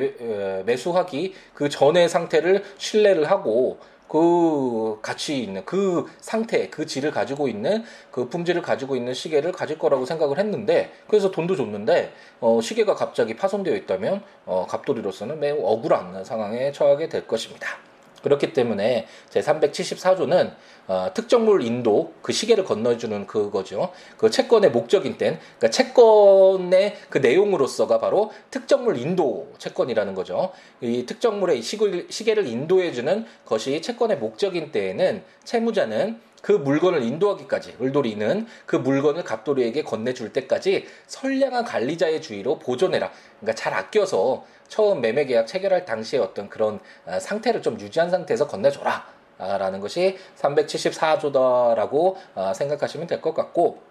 매수하기 0.65 1.33
그 1.53 1.67
전의 1.69 2.07
상태를 2.09 2.63
신뢰를 2.77 3.29
하고 3.29 3.77
그 4.11 4.99
가치 5.01 5.41
있는 5.41 5.63
그 5.63 6.05
상태, 6.19 6.69
그 6.69 6.85
질을 6.85 7.11
가지고 7.11 7.47
있는 7.47 7.85
그 8.11 8.27
품질을 8.27 8.61
가지고 8.61 8.97
있는 8.97 9.13
시계를 9.13 9.53
가질 9.53 9.79
거라고 9.79 10.05
생각을 10.05 10.37
했는데 10.37 10.91
그래서 11.07 11.31
돈도 11.31 11.55
줬는데 11.55 12.11
어, 12.41 12.59
시계가 12.61 12.95
갑자기 12.95 13.37
파손되어 13.37 13.73
있다면 13.73 14.21
어, 14.45 14.65
갑돌이로서는 14.67 15.39
매우 15.39 15.65
억울한 15.65 16.25
상황에 16.25 16.73
처하게 16.73 17.07
될 17.07 17.25
것입니다. 17.25 17.90
그렇기 18.23 18.53
때문에 18.53 19.07
제 19.29 19.41
374조는 19.41 20.53
어, 20.87 21.11
특정물 21.13 21.63
인도 21.63 22.13
그 22.21 22.33
시계를 22.33 22.65
건너주는 22.65 23.27
그거죠. 23.27 23.91
그 24.17 24.29
채권의 24.29 24.71
목적인 24.71 25.17
땐 25.17 25.39
그러니까 25.57 25.69
채권의 25.69 26.97
그 27.09 27.19
내용으로서가 27.19 27.99
바로 27.99 28.31
특정물 28.49 28.97
인도 28.97 29.51
채권이라는 29.57 30.15
거죠. 30.15 30.51
이 30.81 31.05
특정물의 31.05 31.61
시계를 31.61 32.47
인도해주는 32.47 33.25
것이 33.45 33.81
채권의 33.81 34.17
목적인 34.17 34.71
때에는 34.71 35.23
채무자는 35.43 36.19
그 36.41 36.51
물건을 36.51 37.03
인도하기까지 37.03 37.77
을돌이는 37.81 38.47
그 38.65 38.75
물건을 38.75 39.23
갑돌이에게 39.23 39.83
건네줄 39.83 40.33
때까지 40.33 40.87
선량한 41.07 41.65
관리자의 41.65 42.21
주의로 42.21 42.57
보존해라. 42.59 43.11
그러니까 43.39 43.55
잘 43.55 43.73
아껴서 43.73 44.45
처음 44.67 45.01
매매 45.01 45.25
계약 45.25 45.47
체결할 45.47 45.85
당시에 45.85 46.19
어떤 46.19 46.49
그런 46.49 46.79
아, 47.05 47.19
상태를 47.19 47.61
좀 47.61 47.79
유지한 47.79 48.09
상태에서 48.09 48.47
건네줘라. 48.47 49.21
라는 49.37 49.79
것이 49.79 50.19
374조다라고 50.37 52.15
아, 52.35 52.53
생각하시면 52.53 53.07
될 53.07 53.21
것 53.21 53.33
같고 53.33 53.81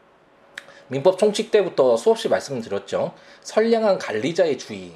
민법 0.88 1.18
총칙 1.18 1.50
때부터 1.50 1.96
수없이 1.96 2.28
말씀드렸죠. 2.28 3.12
선량한 3.42 3.98
관리자의 3.98 4.58
주의. 4.58 4.92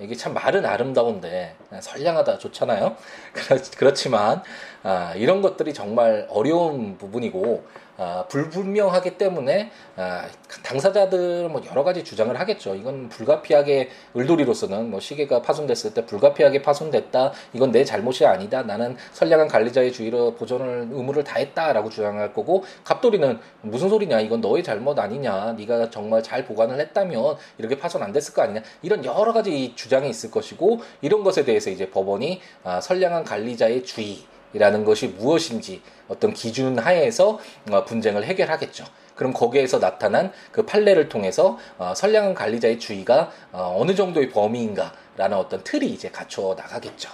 이게 0.00 0.14
참 0.14 0.32
말은 0.34 0.64
아름다운데 0.64 1.54
선량하다 1.80 2.38
좋잖아요. 2.38 2.96
그렇지만 3.76 4.42
아, 4.82 5.12
이런 5.16 5.42
것들이 5.42 5.74
정말 5.74 6.26
어려운 6.30 6.96
부분이고 6.98 7.64
아, 8.00 8.24
불분명하기 8.28 9.18
때문에 9.18 9.72
아, 9.96 10.26
당사자들 10.62 11.48
뭐 11.48 11.60
여러 11.68 11.82
가지 11.82 12.04
주장을 12.04 12.38
하겠죠. 12.38 12.76
이건 12.76 13.08
불가피하게 13.08 13.90
을돌이로서는 14.16 14.90
뭐 14.90 15.00
시계가 15.00 15.42
파손됐을 15.42 15.94
때 15.94 16.06
불가피하게 16.06 16.62
파손됐다. 16.62 17.32
이건 17.54 17.72
내 17.72 17.84
잘못이 17.84 18.24
아니다. 18.24 18.62
나는 18.62 18.96
선량한 19.12 19.48
관리자의 19.48 19.92
주의로 19.92 20.34
보존을 20.36 20.88
의무를 20.92 21.24
다했다라고 21.24 21.90
주장할 21.90 22.32
거고 22.32 22.64
갑돌이는 22.84 23.40
무슨 23.62 23.88
소리냐? 23.88 24.20
이건 24.20 24.40
너의 24.40 24.62
잘못 24.62 24.96
아니냐? 24.96 25.54
네가 25.58 25.90
정말 25.90 26.22
잘 26.22 26.44
보관을 26.44 26.78
했다면 26.78 27.36
이렇게 27.58 27.76
파손 27.76 28.00
안 28.04 28.12
됐을 28.12 28.32
거 28.32 28.42
아니냐? 28.42 28.62
이런 28.82 29.04
여러 29.04 29.32
가지 29.32 29.72
주장이 29.74 30.08
있을 30.08 30.30
것이고 30.30 30.80
이런 31.00 31.24
것에 31.24 31.44
대해서 31.44 31.68
이제 31.68 31.90
법원이 31.90 32.40
아, 32.62 32.80
선량한 32.80 33.24
관리자의 33.24 33.82
주의 33.82 34.18
이라는 34.52 34.84
것이 34.84 35.08
무엇인지 35.08 35.82
어떤 36.08 36.32
기준 36.32 36.78
하에서 36.78 37.38
어, 37.70 37.84
분쟁을 37.84 38.24
해결하겠죠. 38.24 38.84
그럼 39.14 39.32
거기에서 39.32 39.80
나타난 39.80 40.32
그 40.52 40.64
판례를 40.64 41.08
통해서 41.08 41.58
어, 41.76 41.92
선량한 41.94 42.34
관리자의 42.34 42.78
주의가 42.78 43.30
어, 43.52 43.76
어느 43.78 43.94
정도의 43.94 44.30
범위인가라는 44.30 45.36
어떤 45.36 45.62
틀이 45.64 45.86
이제 45.86 46.08
갖춰 46.10 46.54
나가겠죠. 46.56 47.10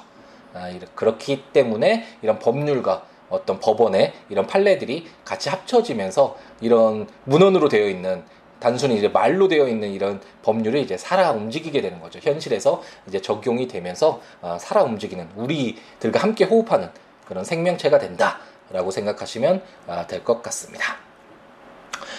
아, 0.52 0.70
그렇기 0.94 1.44
때문에 1.52 2.04
이런 2.22 2.38
법률과 2.38 3.04
어떤 3.28 3.58
법원의 3.58 4.12
이런 4.28 4.46
판례들이 4.46 5.06
같이 5.24 5.48
합쳐지면서 5.48 6.36
이런 6.60 7.08
문헌으로 7.24 7.68
되어 7.68 7.88
있는 7.88 8.22
단순히 8.60 8.96
이제 8.96 9.08
말로 9.08 9.48
되어 9.48 9.66
있는 9.66 9.90
이런 9.90 10.20
법률이 10.42 10.80
이제 10.82 10.96
살아 10.96 11.32
움직이게 11.32 11.80
되는 11.80 12.00
거죠. 12.00 12.20
현실에서 12.22 12.82
이제 13.08 13.20
적용이 13.20 13.66
되면서 13.66 14.20
살아 14.58 14.84
움직이는 14.84 15.28
우리들과 15.34 16.20
함께 16.20 16.44
호흡하는 16.44 16.88
그런 17.26 17.44
생명체가 17.44 17.98
된다라고 17.98 18.90
생각하시면 18.90 19.62
아, 19.86 20.06
될것 20.06 20.42
같습니다. 20.42 20.96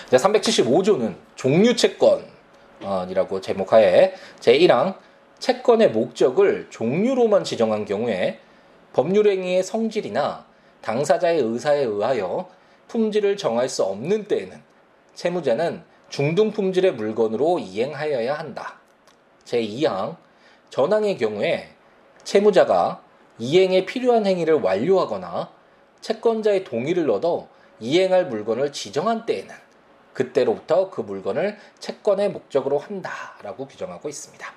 375조는 0.09 1.15
종류채권이라고 1.35 2.31
제목하에 3.41 4.13
제1항 4.39 4.95
채권의 5.39 5.91
목적을 5.91 6.67
종류로만 6.69 7.43
지정한 7.43 7.85
경우에 7.85 8.39
법률행위의 8.93 9.63
성질이나 9.63 10.45
당사자의 10.81 11.41
의사에 11.41 11.83
의하여 11.83 12.49
품질을 12.87 13.37
정할 13.37 13.67
수 13.67 13.83
없는 13.83 14.25
때에는 14.25 14.61
채무자는 15.15 15.83
중등 16.09 16.51
품질의 16.51 16.93
물건으로 16.93 17.59
이행하여야 17.59 18.33
한다. 18.37 18.79
제2항 19.45 20.15
전항의 20.69 21.17
경우에 21.17 21.69
채무자가 22.23 23.01
이행에 23.37 23.85
필요한 23.85 24.25
행위를 24.25 24.55
완료하거나 24.55 25.51
채권자의 26.01 26.63
동의를 26.63 27.09
얻어 27.09 27.47
이행할 27.79 28.27
물건을 28.27 28.71
지정한 28.71 29.25
때에는 29.25 29.53
그때로부터 30.13 30.89
그 30.89 31.01
물건을 31.01 31.57
채권의 31.79 32.29
목적으로 32.29 32.77
한다라고 32.77 33.67
규정하고 33.67 34.07
있습니다. 34.07 34.47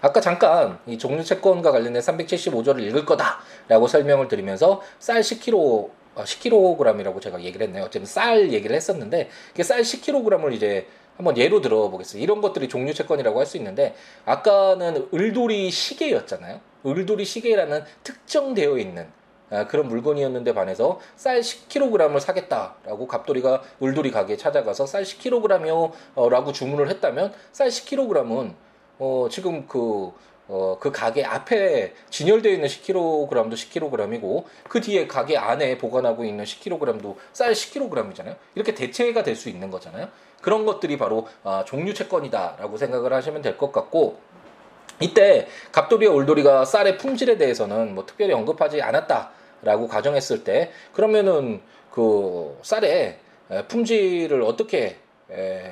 아까 0.00 0.20
잠깐 0.20 0.78
이 0.86 0.96
종류 0.98 1.24
채권과 1.24 1.72
관련된 1.72 2.00
375조를 2.00 2.82
읽을 2.84 3.04
거다라고 3.04 3.88
설명을 3.88 4.28
드리면서 4.28 4.80
쌀 4.98 5.20
10kg 5.20 5.90
10kg이라고 6.16 7.20
제가 7.20 7.42
얘기를 7.42 7.66
했네요. 7.66 7.84
어쨌든 7.84 8.06
쌀 8.06 8.52
얘기를 8.52 8.74
했었는데 8.74 9.28
쌀 9.62 9.82
10kg을 9.82 10.54
이제 10.54 10.86
한번 11.16 11.36
예로 11.36 11.60
들어보겠습니다. 11.60 12.22
이런 12.22 12.40
것들이 12.40 12.68
종류 12.68 12.94
채권이라고 12.94 13.38
할 13.38 13.46
수 13.46 13.56
있는데 13.56 13.94
아까는 14.24 15.08
을돌이 15.12 15.70
시계였잖아요. 15.70 16.60
을돌이 16.86 17.24
시계라는 17.24 17.84
특정되어 18.04 18.78
있는 18.78 19.08
아, 19.50 19.66
그런 19.66 19.88
물건이었는데 19.88 20.54
반해서 20.54 20.98
쌀 21.14 21.40
10kg을 21.40 22.18
사겠다라고 22.20 23.06
갑돌이가 23.06 23.62
을돌이 23.82 24.10
가게에 24.10 24.36
찾아가서 24.36 24.86
쌀 24.86 25.04
10kg이요 25.04 26.30
라고 26.30 26.52
주문을 26.52 26.88
했다면 26.90 27.32
쌀 27.52 27.68
10kg은 27.68 28.54
어, 28.98 29.28
지금 29.30 29.66
그 29.66 30.12
어, 30.48 30.78
그 30.78 30.92
가게 30.92 31.24
앞에 31.24 31.92
진열되어 32.10 32.52
있는 32.52 32.68
10kg도 32.68 33.52
10kg이고 33.52 34.44
그 34.68 34.80
뒤에 34.80 35.06
가게 35.08 35.36
안에 35.36 35.76
보관하고 35.78 36.24
있는 36.24 36.44
10kg도 36.44 37.16
쌀 37.32 37.52
10kg이잖아요. 37.52 38.36
이렇게 38.54 38.74
대체가 38.74 39.22
될 39.22 39.36
수 39.36 39.48
있는 39.48 39.70
거잖아요. 39.70 40.08
그런 40.40 40.64
것들이 40.64 40.96
바로 40.98 41.26
아, 41.42 41.64
종류 41.66 41.94
채권이다라고 41.94 42.76
생각을 42.76 43.12
하시면 43.12 43.42
될 43.42 43.56
것 43.58 43.72
같고 43.72 44.18
이때 45.00 45.46
갑돌이와 45.72 46.14
올돌이가 46.14 46.64
쌀의 46.64 46.98
품질에 46.98 47.36
대해서는 47.36 47.94
뭐 47.94 48.06
특별히 48.06 48.32
언급하지 48.32 48.80
않았다라고 48.82 49.88
가정했을 49.88 50.44
때 50.44 50.70
그러면은 50.92 51.60
그 51.90 52.58
쌀의 52.62 53.18
품질을 53.68 54.42
어떻게 54.42 54.96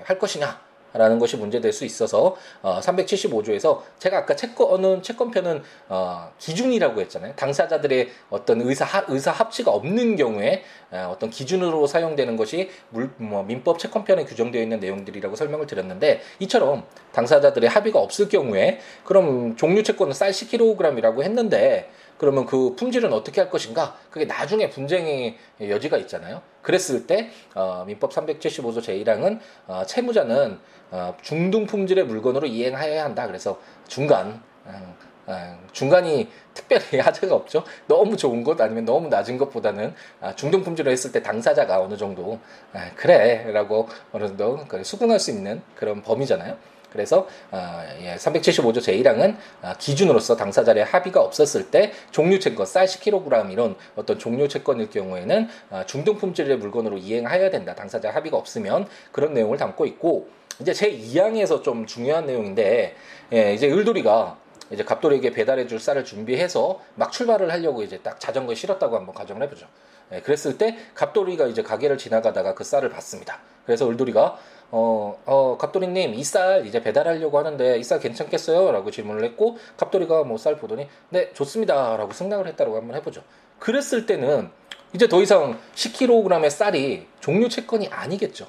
할 0.04 0.18
것이냐 0.18 0.60
라는 0.94 1.18
것이 1.18 1.36
문제될 1.36 1.72
수 1.72 1.84
있어서 1.84 2.36
어, 2.62 2.78
375조에서 2.80 3.80
제가 3.98 4.18
아까 4.18 4.36
채권은 4.36 5.02
채권편은 5.02 5.62
어, 5.88 6.32
기준이라고 6.38 7.00
했잖아요. 7.00 7.34
당사자들의 7.34 8.10
어떤 8.30 8.60
의사 8.60 8.84
하, 8.84 9.04
의사 9.08 9.32
합치가 9.32 9.72
없는 9.72 10.14
경우에 10.16 10.62
어, 10.92 11.10
어떤 11.12 11.30
기준으로 11.30 11.88
사용되는 11.88 12.36
것이 12.36 12.70
물, 12.90 13.10
뭐, 13.16 13.42
민법 13.42 13.80
채권편에 13.80 14.24
규정되어 14.24 14.62
있는 14.62 14.78
내용들이라고 14.78 15.34
설명을 15.34 15.66
드렸는데 15.66 16.20
이처럼 16.38 16.84
당사자들의 17.12 17.68
합의가 17.68 17.98
없을 17.98 18.28
경우에 18.28 18.78
그럼 19.04 19.56
종류 19.56 19.82
채권은 19.82 20.12
쌀 20.12 20.30
10kg이라고 20.30 21.22
했는데 21.22 21.90
그러면 22.18 22.46
그 22.46 22.74
품질은 22.76 23.12
어떻게 23.12 23.40
할 23.40 23.50
것인가? 23.50 23.96
그게 24.10 24.24
나중에 24.24 24.70
분쟁의 24.70 25.36
여지가 25.60 25.96
있잖아요. 25.98 26.42
그랬을 26.62 27.06
때 27.06 27.30
어, 27.54 27.84
민법 27.86 28.12
375조 28.12 28.78
제1항은 28.78 29.38
어, 29.66 29.82
채무자는 29.86 30.58
어, 30.90 31.16
중등 31.22 31.66
품질의 31.66 32.04
물건으로 32.04 32.46
이행하여야 32.46 33.04
한다. 33.04 33.26
그래서 33.26 33.60
중간 33.88 34.42
어, 34.64 34.96
어, 35.26 35.58
중간이 35.72 36.28
특별히 36.52 37.00
하자가 37.00 37.34
없죠. 37.34 37.64
너무 37.86 38.16
좋은 38.16 38.44
것 38.44 38.60
아니면 38.60 38.84
너무 38.84 39.08
낮은 39.08 39.38
것보다는 39.38 39.94
아, 40.20 40.34
중등 40.34 40.62
품질로 40.62 40.90
했을 40.90 41.12
때 41.12 41.22
당사자가 41.22 41.80
어느 41.80 41.96
정도 41.96 42.38
아, 42.72 42.90
그래라고 42.94 43.88
어느 44.12 44.28
정도 44.28 44.64
수긍할 44.82 45.18
수 45.18 45.30
있는 45.30 45.62
그런 45.74 46.02
범위잖아요. 46.02 46.56
그래서 46.94 47.26
어, 47.50 47.82
예, 48.02 48.14
375조 48.14 48.76
제1항은 48.76 49.36
어, 49.62 49.72
기준으로서 49.78 50.36
당사자의 50.36 50.84
합의가 50.84 51.20
없었을 51.20 51.70
때 51.72 51.92
종류 52.12 52.38
채권 52.38 52.66
쌀 52.66 52.86
10kg 52.86 53.50
이런 53.50 53.74
어떤 53.96 54.16
종류 54.16 54.46
채권일 54.46 54.90
경우에는 54.90 55.48
어, 55.70 55.82
중등 55.86 56.16
품질의 56.16 56.56
물건으로 56.58 56.96
이행하여야 56.96 57.50
된다. 57.50 57.74
당사자 57.74 58.10
합의가 58.12 58.36
없으면 58.36 58.86
그런 59.10 59.34
내용을 59.34 59.58
담고 59.58 59.86
있고 59.86 60.28
이제 60.60 60.70
제2항에서 60.70 61.64
좀 61.64 61.84
중요한 61.84 62.26
내용인데 62.26 62.94
예, 63.32 63.54
이제 63.54 63.68
을돌이가 63.68 64.38
이제 64.70 64.84
갑돌이에게 64.84 65.32
배달해 65.32 65.66
줄 65.66 65.80
쌀을 65.80 66.04
준비해서 66.04 66.80
막 66.94 67.10
출발을 67.10 67.50
하려고 67.50 67.82
이제 67.82 67.98
딱 67.98 68.20
자전거에 68.20 68.54
실었다고 68.54 68.96
한번 68.96 69.16
가정을 69.16 69.42
해보죠. 69.42 69.66
예, 70.12 70.20
그랬을 70.20 70.58
때 70.58 70.78
갑돌이가 70.94 71.48
이제 71.48 71.64
가게를 71.64 71.98
지나가다가 71.98 72.54
그 72.54 72.62
쌀을 72.62 72.88
봤습니다. 72.90 73.40
그래서 73.66 73.88
을돌이가 73.88 74.38
어, 74.76 75.16
어, 75.24 75.56
갑돌이님, 75.56 76.14
이 76.14 76.24
쌀 76.24 76.66
이제 76.66 76.82
배달하려고 76.82 77.38
하는데 77.38 77.78
이 77.78 77.84
쌀 77.84 78.00
괜찮겠어요? 78.00 78.72
라고 78.72 78.90
질문을 78.90 79.22
했고, 79.24 79.56
갑돌이가 79.76 80.24
뭐 80.24 80.36
쌀 80.36 80.56
보더니, 80.56 80.88
네, 81.10 81.32
좋습니다. 81.32 81.96
라고 81.96 82.12
승낙을 82.12 82.48
했다고 82.48 82.76
한번 82.76 82.96
해보죠. 82.96 83.22
그랬을 83.60 84.04
때는 84.06 84.50
이제 84.92 85.06
더 85.08 85.22
이상 85.22 85.58
10kg의 85.76 86.50
쌀이 86.50 87.06
종류 87.20 87.48
채권이 87.48 87.86
아니겠죠. 87.88 88.48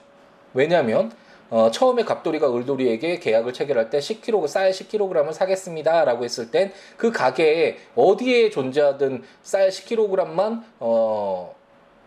왜냐하면, 0.55 1.11
어, 1.51 1.69
처음에 1.69 2.03
갑돌이가 2.03 2.51
을돌이에게 2.55 3.19
계약을 3.19 3.53
체결할 3.53 3.91
때 3.91 3.99
10kg, 3.99 4.47
쌀 4.47 4.71
10kg을 4.71 5.31
사겠습니다. 5.31 6.05
라고 6.05 6.23
했을 6.23 6.49
땐 6.49 6.73
그 6.97 7.11
가게에 7.11 7.77
어디에 7.95 8.49
존재하든 8.49 9.23
쌀 9.43 9.69
10kg만, 9.69 10.63
어, 10.79 11.55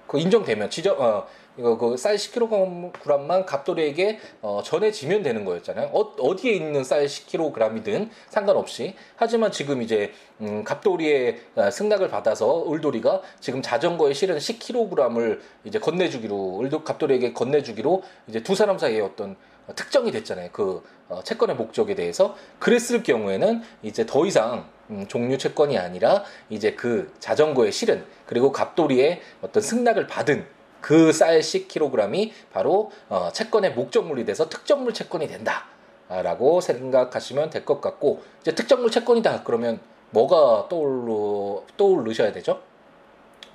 그 0.09 0.19
인정되면, 0.19 0.71
지적, 0.71 1.01
어, 1.01 1.27
이거 1.59 1.77
그 1.77 1.97
쌀 1.97 2.15
10kg만 2.17 3.45
갑돌이에게 3.45 4.21
어, 4.41 4.63
전해지면 4.65 5.23
되는 5.23 5.45
거였잖아요. 5.45 5.91
어, 5.93 6.37
디에 6.37 6.53
있는 6.53 6.85
쌀 6.85 7.05
10kg이든 7.07 8.09
상관없이. 8.29 8.95
하지만 9.17 9.51
지금 9.51 9.83
이제 9.83 10.13
음, 10.41 10.63
갑돌이의 10.65 11.41
어, 11.57 11.71
승낙을 11.71 12.09
받아서 12.09 12.65
을돌이가 12.73 13.23
지금 13.41 13.61
자전거에 13.61 14.15
실은 14.15 14.39
10kg을 14.39 15.41
이제 15.65 15.79
건네주기로 15.79 16.61
을돌 16.61 16.85
갑돌이에게 16.85 17.33
건네주기로 17.33 18.03
이제 18.29 18.43
두 18.43 18.55
사람 18.55 18.79
사이에 18.79 19.01
어떤 19.01 19.37
특정이 19.75 20.13
됐잖아요. 20.13 20.51
그 20.53 20.83
어, 21.09 21.23
채권의 21.25 21.57
목적에 21.57 21.95
대해서 21.95 22.37
그랬을 22.61 23.03
경우에는 23.03 23.63
이제 23.83 24.07
더 24.07 24.25
이상 24.25 24.69
음, 24.91 25.07
종류 25.09 25.37
채권이 25.37 25.77
아니라 25.77 26.25
이제 26.49 26.73
그 26.73 27.13
자전거에 27.19 27.71
실은 27.71 28.05
그리고 28.27 28.53
갑돌이의 28.53 29.21
어떤 29.43 29.63
승낙을 29.63 30.07
받은 30.07 30.58
그 30.81 31.13
쌀 31.13 31.41
10kg이 31.41 32.31
바로 32.53 32.91
어, 33.09 33.31
채권의 33.33 33.73
목적물이 33.73 34.25
돼서 34.25 34.49
특정물 34.49 34.95
채권이 34.95 35.29
된다라고 35.29 36.61
생각하시면 36.61 37.51
될 37.51 37.65
것 37.65 37.81
같고 37.81 38.23
이제 38.41 38.55
특정물 38.55 38.91
채권이다 38.91 39.43
그러면 39.45 39.81
뭐가 40.11 40.69
떠올르 40.69 41.63
떠올르셔야 41.77 42.33
되죠? 42.33 42.61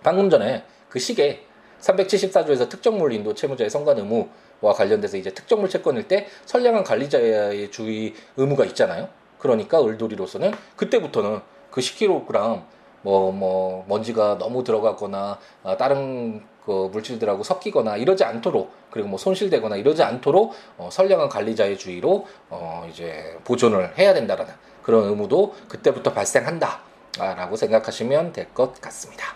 방금 0.03 0.29
전에 0.29 0.63
그 0.89 0.99
시계 0.99 1.45
374조에서 1.79 2.69
특정물 2.69 3.13
인도 3.13 3.33
채무자의 3.33 3.69
성관 3.69 3.97
의무와 3.97 4.73
관련돼서 4.73 5.17
이제 5.17 5.31
특정물 5.33 5.69
채권일 5.69 6.07
때 6.07 6.27
선량한 6.45 6.83
관리자의 6.83 7.71
주의 7.71 8.13
의무가 8.37 8.65
있잖아요. 8.65 9.09
그러니까 9.39 9.83
을돌이로서는 9.83 10.53
그때부터는 10.77 11.41
그 11.71 11.81
10kg 11.81 12.63
뭐, 13.03 13.31
뭐, 13.31 13.85
먼지가 13.87 14.37
너무 14.39 14.63
들어가거나, 14.63 15.37
아, 15.63 15.77
다른 15.77 16.43
그 16.65 16.89
물질들하고 16.91 17.43
섞이거나 17.43 17.97
이러지 17.97 18.23
않도록, 18.23 18.71
그리고 18.89 19.09
뭐 19.09 19.17
손실되거나 19.19 19.75
이러지 19.75 20.01
않도록, 20.01 20.53
어, 20.77 20.89
선량한 20.91 21.29
관리자의 21.29 21.77
주의로, 21.77 22.25
어, 22.49 22.87
이제 22.89 23.37
보존을 23.43 23.97
해야 23.97 24.13
된다라는 24.13 24.53
그런 24.81 25.03
의무도 25.05 25.53
그때부터 25.67 26.11
발생한다. 26.13 26.79
라고 27.19 27.55
생각하시면 27.55 28.33
될 28.33 28.47
것 28.55 28.81
같습니다. 28.81 29.35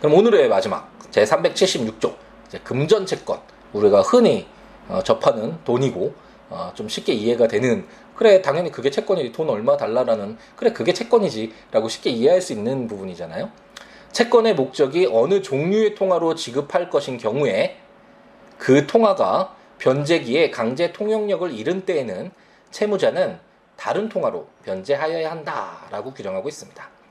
그럼 0.00 0.14
오늘의 0.18 0.48
마지막, 0.50 0.90
제 1.10 1.24
376조, 1.24 2.14
금전 2.62 3.06
채권. 3.06 3.40
우리가 3.72 4.02
흔히 4.02 4.46
어, 4.88 5.00
접하는 5.02 5.56
돈이고, 5.64 6.12
어, 6.50 6.72
좀 6.74 6.88
쉽게 6.88 7.14
이해가 7.14 7.46
되는 7.48 7.86
그래 8.16 8.42
당연히 8.42 8.70
그게 8.70 8.90
채권이지 8.90 9.32
돈 9.32 9.48
얼마 9.50 9.76
달라라는 9.76 10.36
그래 10.56 10.72
그게 10.72 10.92
채권이지라고 10.92 11.88
쉽게 11.88 12.10
이해할 12.10 12.40
수 12.40 12.52
있는 12.52 12.86
부분이잖아요. 12.86 13.50
채권의 14.12 14.54
목적이 14.54 15.08
어느 15.10 15.40
종류의 15.40 15.94
통화로 15.94 16.34
지급할 16.34 16.90
것인 16.90 17.16
경우에 17.16 17.78
그 18.58 18.86
통화가 18.86 19.56
변제기에 19.78 20.50
강제 20.50 20.92
통용력을 20.92 21.50
잃은 21.52 21.84
때에는 21.86 22.30
채무자는 22.70 23.38
다른 23.76 24.08
통화로 24.08 24.46
변제하여야 24.64 25.30
한다라고 25.30 26.12
규정하고 26.12 26.48
있습니다. 26.48 27.01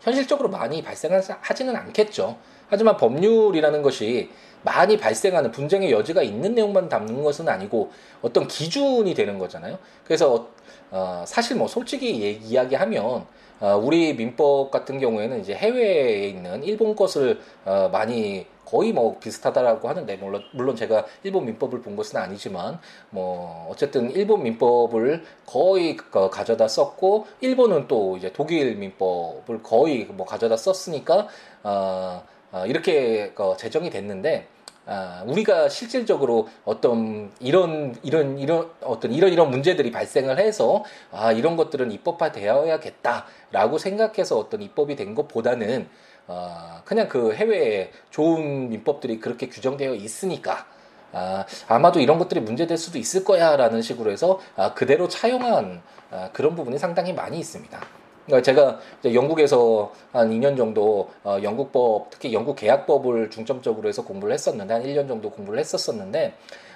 현실적으로 0.00 0.48
많이 0.48 0.82
발생하지는 0.82 1.76
않겠죠. 1.76 2.36
하지만 2.68 2.96
법률이라는 2.96 3.82
것이 3.82 4.30
많이 4.62 4.96
발생하는 4.98 5.50
분쟁의 5.50 5.90
여지가 5.90 6.22
있는 6.22 6.54
내용만 6.54 6.88
담는 6.88 7.22
것은 7.22 7.48
아니고 7.48 7.90
어떤 8.22 8.46
기준이 8.46 9.14
되는 9.14 9.38
거잖아요. 9.38 9.78
그래서 10.04 10.48
어, 10.90 11.24
사실 11.26 11.56
뭐 11.56 11.68
솔직히 11.68 12.20
얘기, 12.20 12.46
이야기하면 12.46 13.26
어, 13.60 13.76
우리 13.76 14.14
민법 14.14 14.70
같은 14.70 14.98
경우에는 14.98 15.40
이제 15.40 15.54
해외에 15.54 16.28
있는 16.28 16.64
일본 16.64 16.96
것을 16.96 17.40
어, 17.64 17.88
많이 17.92 18.46
거의 18.70 18.92
뭐 18.92 19.18
비슷하다라고 19.18 19.88
하는데 19.88 20.16
물론 20.16 20.44
물론 20.52 20.76
제가 20.76 21.04
일본 21.24 21.46
민법을 21.46 21.82
본 21.82 21.96
것은 21.96 22.20
아니지만 22.20 22.78
뭐 23.10 23.66
어쨌든 23.68 24.10
일본 24.12 24.44
민법을 24.44 25.24
거의 25.44 25.96
그 25.96 26.30
가져다 26.30 26.68
썼고 26.68 27.26
일본은 27.40 27.88
또 27.88 28.16
이제 28.16 28.32
독일 28.32 28.76
민법을 28.76 29.62
거의 29.64 30.04
뭐 30.04 30.24
가져다 30.24 30.56
썼으니까 30.56 31.26
어, 31.64 32.22
어, 32.52 32.64
이렇게 32.66 33.32
어, 33.36 33.56
제정이 33.56 33.90
됐는데 33.90 34.46
아, 34.86 35.22
우리가 35.26 35.68
실질적으로 35.68 36.48
어떤 36.64 37.30
이런 37.38 37.94
이런 38.02 38.38
이런 38.38 38.70
어떤 38.80 39.12
이런 39.12 39.32
이런 39.32 39.50
문제들이 39.50 39.90
발생을 39.90 40.38
해서 40.38 40.84
아 41.12 41.32
이런 41.32 41.56
것들은 41.56 41.92
입법화되어야겠다라고 41.92 43.78
생각해서 43.78 44.38
어떤 44.38 44.62
입법이 44.62 44.96
된 44.96 45.14
것보다는 45.14 45.88
어, 46.32 46.80
그냥 46.84 47.08
그 47.08 47.34
해외에 47.34 47.90
좋은 48.10 48.70
민법들이 48.70 49.18
그렇게 49.18 49.48
규정되어 49.48 49.94
있으니까 49.94 50.64
아, 51.12 51.44
아마도 51.66 51.98
이런 51.98 52.18
것들이 52.18 52.40
문제될 52.40 52.78
수도 52.78 52.98
있을 52.98 53.24
거야라는 53.24 53.82
식으로 53.82 54.12
해서 54.12 54.38
아, 54.54 54.72
그대로 54.72 55.08
차용한 55.08 55.82
아, 56.12 56.30
그런 56.32 56.54
부분이 56.54 56.78
상당히 56.78 57.12
많이 57.12 57.40
있습니다. 57.40 57.80
그러니까 58.26 58.42
제가 58.42 58.78
영국에서 59.12 59.92
한 60.12 60.30
2년 60.30 60.56
정도 60.56 61.10
어, 61.24 61.38
영국법 61.42 62.10
특히 62.10 62.32
영국 62.32 62.54
계약법을 62.54 63.30
중점적으로 63.30 63.88
해서 63.88 64.04
공부를 64.04 64.32
했었는데 64.32 64.72
한 64.72 64.82
1년 64.84 65.08
정도 65.08 65.30
공부를 65.30 65.58
했었었는데 65.58 66.34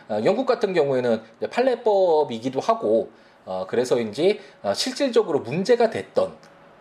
어, 0.08 0.20
영국 0.24 0.46
같은 0.46 0.72
경우에는 0.72 1.22
판례법이기도 1.48 2.58
하고 2.58 3.10
어, 3.44 3.66
그래서인지 3.68 4.40
어, 4.64 4.74
실질적으로 4.74 5.38
문제가 5.40 5.90
됐던 5.90 6.34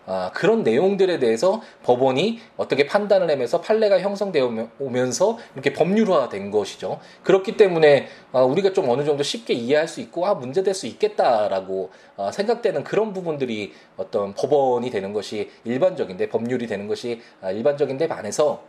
아, 0.05 0.31
그런 0.33 0.63
내용들에 0.63 1.19
대해서 1.19 1.61
법원이 1.83 2.39
어떻게 2.57 2.85
판단을 2.85 3.29
하면서 3.29 3.61
판례가 3.61 3.99
형성되어 3.99 4.69
오면서 4.79 5.37
이렇게 5.53 5.73
법률화된 5.73 6.51
것이죠. 6.51 6.99
그렇기 7.23 7.57
때문에 7.57 8.07
아, 8.31 8.41
우리가 8.41 8.73
좀 8.73 8.89
어느 8.89 9.05
정도 9.05 9.23
쉽게 9.23 9.53
이해할 9.53 9.87
수 9.87 10.01
있고 10.01 10.25
아 10.25 10.33
문제될 10.33 10.73
수 10.73 10.87
있겠다라고 10.87 11.91
아, 12.17 12.31
생각되는 12.31 12.83
그런 12.83 13.13
부분들이 13.13 13.73
어떤 13.95 14.33
법원이 14.33 14.89
되는 14.89 15.13
것이 15.13 15.49
일반적인데 15.63 16.29
법률이 16.29 16.67
되는 16.67 16.87
것이 16.87 17.21
아, 17.41 17.51
일반적인데 17.51 18.07
반해서 18.07 18.63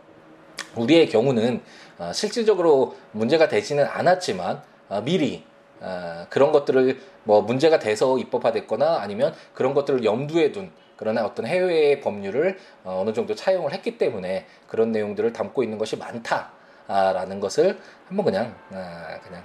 우리의 0.75 1.09
경우는 1.09 1.61
아, 1.97 2.13
실질적으로 2.13 2.95
문제가 3.11 3.47
되지는 3.47 3.85
않았지만 3.85 4.61
아, 4.89 5.01
미리 5.01 5.43
아, 5.81 6.27
그런 6.29 6.51
것들을 6.51 6.99
뭐 7.23 7.41
문제가 7.41 7.79
돼서 7.79 8.17
입법화됐거나 8.17 8.99
아니면 8.99 9.33
그런 9.53 9.73
것들을 9.73 10.05
염두에 10.05 10.51
둔 10.51 10.71
그러나 10.97 11.25
어떤 11.25 11.45
해외의 11.45 12.01
법률을 12.01 12.57
어, 12.83 12.99
어느 13.01 13.13
정도 13.13 13.35
차용을 13.35 13.73
했기 13.73 13.97
때문에 13.97 14.45
그런 14.67 14.91
내용들을 14.91 15.33
담고 15.33 15.63
있는 15.63 15.77
것이 15.77 15.97
많다라는 15.97 17.39
것을 17.39 17.77
한번 18.07 18.25
그냥 18.25 18.55
아, 18.71 19.19
그냥 19.23 19.43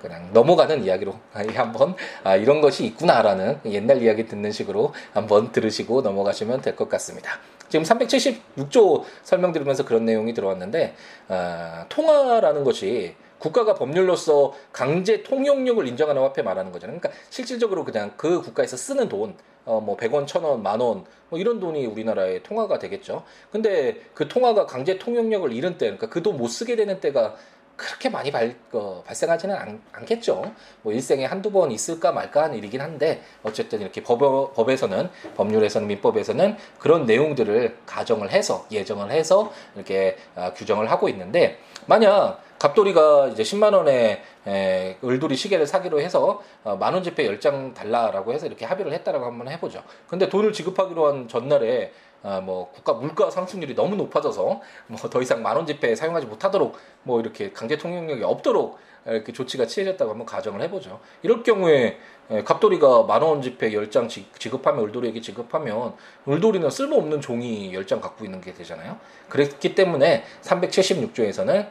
그냥 0.00 0.30
넘어가는 0.32 0.82
이야기로 0.82 1.14
한번 1.54 1.94
아, 2.24 2.36
이런 2.36 2.60
것이 2.60 2.84
있구나라는 2.86 3.60
옛날 3.66 4.02
이야기 4.02 4.26
듣는 4.26 4.50
식으로 4.52 4.94
한번 5.12 5.52
들으시고 5.52 6.02
넘어가시면 6.02 6.62
될 6.62 6.76
것 6.76 6.88
같습니다. 6.88 7.32
지금 7.68 7.84
376조 7.84 9.04
설명드리면서 9.22 9.84
그런 9.84 10.04
내용이 10.04 10.34
들어왔는데 10.34 10.94
아, 11.28 11.86
통화라는 11.88 12.64
것이 12.64 13.14
국가가 13.38 13.74
법률로서 13.74 14.52
강제 14.72 15.22
통용력을 15.22 15.86
인정하는 15.86 16.20
화폐 16.22 16.42
말하는 16.42 16.72
거잖아요. 16.72 16.98
그러니까 16.98 17.22
실질적으로 17.30 17.84
그냥 17.84 18.12
그 18.16 18.42
국가에서 18.42 18.76
쓰는 18.76 19.08
돈, 19.08 19.34
어, 19.64 19.80
뭐 19.80 19.96
100원, 19.96 20.26
1000원, 20.26 20.60
만원, 20.60 21.04
뭐 21.28 21.38
이런 21.38 21.60
돈이 21.60 21.86
우리나라의 21.86 22.42
통화가 22.42 22.78
되겠죠. 22.78 23.24
근데 23.52 24.00
그 24.14 24.28
통화가 24.28 24.66
강제 24.66 24.98
통용력을 24.98 25.52
잃은 25.52 25.78
때, 25.78 25.86
그러니까 25.86 26.08
그 26.08 26.22
돈 26.22 26.36
못 26.36 26.48
쓰게 26.48 26.76
되는 26.76 27.00
때가 27.00 27.36
그렇게 27.76 28.10
많이 28.10 28.30
발, 28.30 28.54
어, 28.72 29.02
발생하지는 29.06 29.56
않, 29.56 29.80
겠죠뭐 30.04 30.52
일생에 30.92 31.24
한두 31.24 31.50
번 31.50 31.70
있을까 31.70 32.12
말까 32.12 32.42
하는 32.42 32.58
일이긴 32.58 32.80
한데 32.82 33.22
어쨌든 33.42 33.80
이렇게 33.80 34.02
법, 34.02 34.18
법에서는 34.54 35.08
법률에서는 35.34 35.88
민법에서는 35.88 36.56
그런 36.78 37.06
내용들을 37.06 37.78
가정을 37.86 38.30
해서 38.32 38.66
예정을 38.70 39.10
해서 39.10 39.50
이렇게 39.76 40.18
어, 40.36 40.52
규정을 40.54 40.90
하고 40.90 41.08
있는데 41.08 41.58
만약 41.86 42.42
갑돌이가 42.58 43.28
이제 43.28 43.42
10만 43.42 43.72
원에 43.72 44.22
에, 44.46 44.96
을돌이 45.04 45.36
시계를 45.36 45.66
사기로 45.66 46.00
해서 46.00 46.42
어, 46.64 46.76
만원 46.76 47.02
지폐 47.02 47.28
10장 47.28 47.74
달라라고 47.74 48.32
해서 48.32 48.46
이렇게 48.46 48.64
합의를 48.64 48.92
했다라고 48.92 49.24
한번 49.26 49.48
해보죠. 49.48 49.82
근데 50.08 50.28
돈을 50.28 50.52
지급하기로 50.52 51.06
한 51.06 51.28
전날에 51.28 51.92
어, 52.22 52.40
뭐 52.42 52.70
국가 52.72 52.92
물가 52.92 53.30
상승률이 53.30 53.74
너무 53.74 53.96
높아져서 53.96 54.60
뭐 54.88 54.98
더 55.10 55.22
이상 55.22 55.42
만원 55.42 55.66
지폐 55.66 55.94
사용하지 55.94 56.26
못하도록 56.26 56.76
뭐 57.02 57.20
이렇게 57.20 57.52
강제 57.52 57.76
통용력이 57.76 58.22
없도록 58.24 58.78
이렇게 59.06 59.32
조치가 59.32 59.66
취해졌다고 59.66 60.10
한번 60.10 60.26
가정을 60.26 60.60
해보죠. 60.62 61.00
이럴 61.22 61.42
경우에 61.42 61.98
갑돌이가 62.44 63.04
만원 63.04 63.40
지폐 63.40 63.70
10장 63.70 64.08
지급하면 64.38 64.84
을돌이에게 64.84 65.20
지급하면 65.22 65.94
을돌이는 66.28 66.68
쓸모없는 66.68 67.20
종이 67.22 67.72
10장 67.72 68.00
갖고 68.00 68.24
있는 68.24 68.40
게 68.42 68.52
되잖아요. 68.52 68.98
그랬기 69.30 69.74
때문에 69.74 70.24
376조에서는 70.42 71.66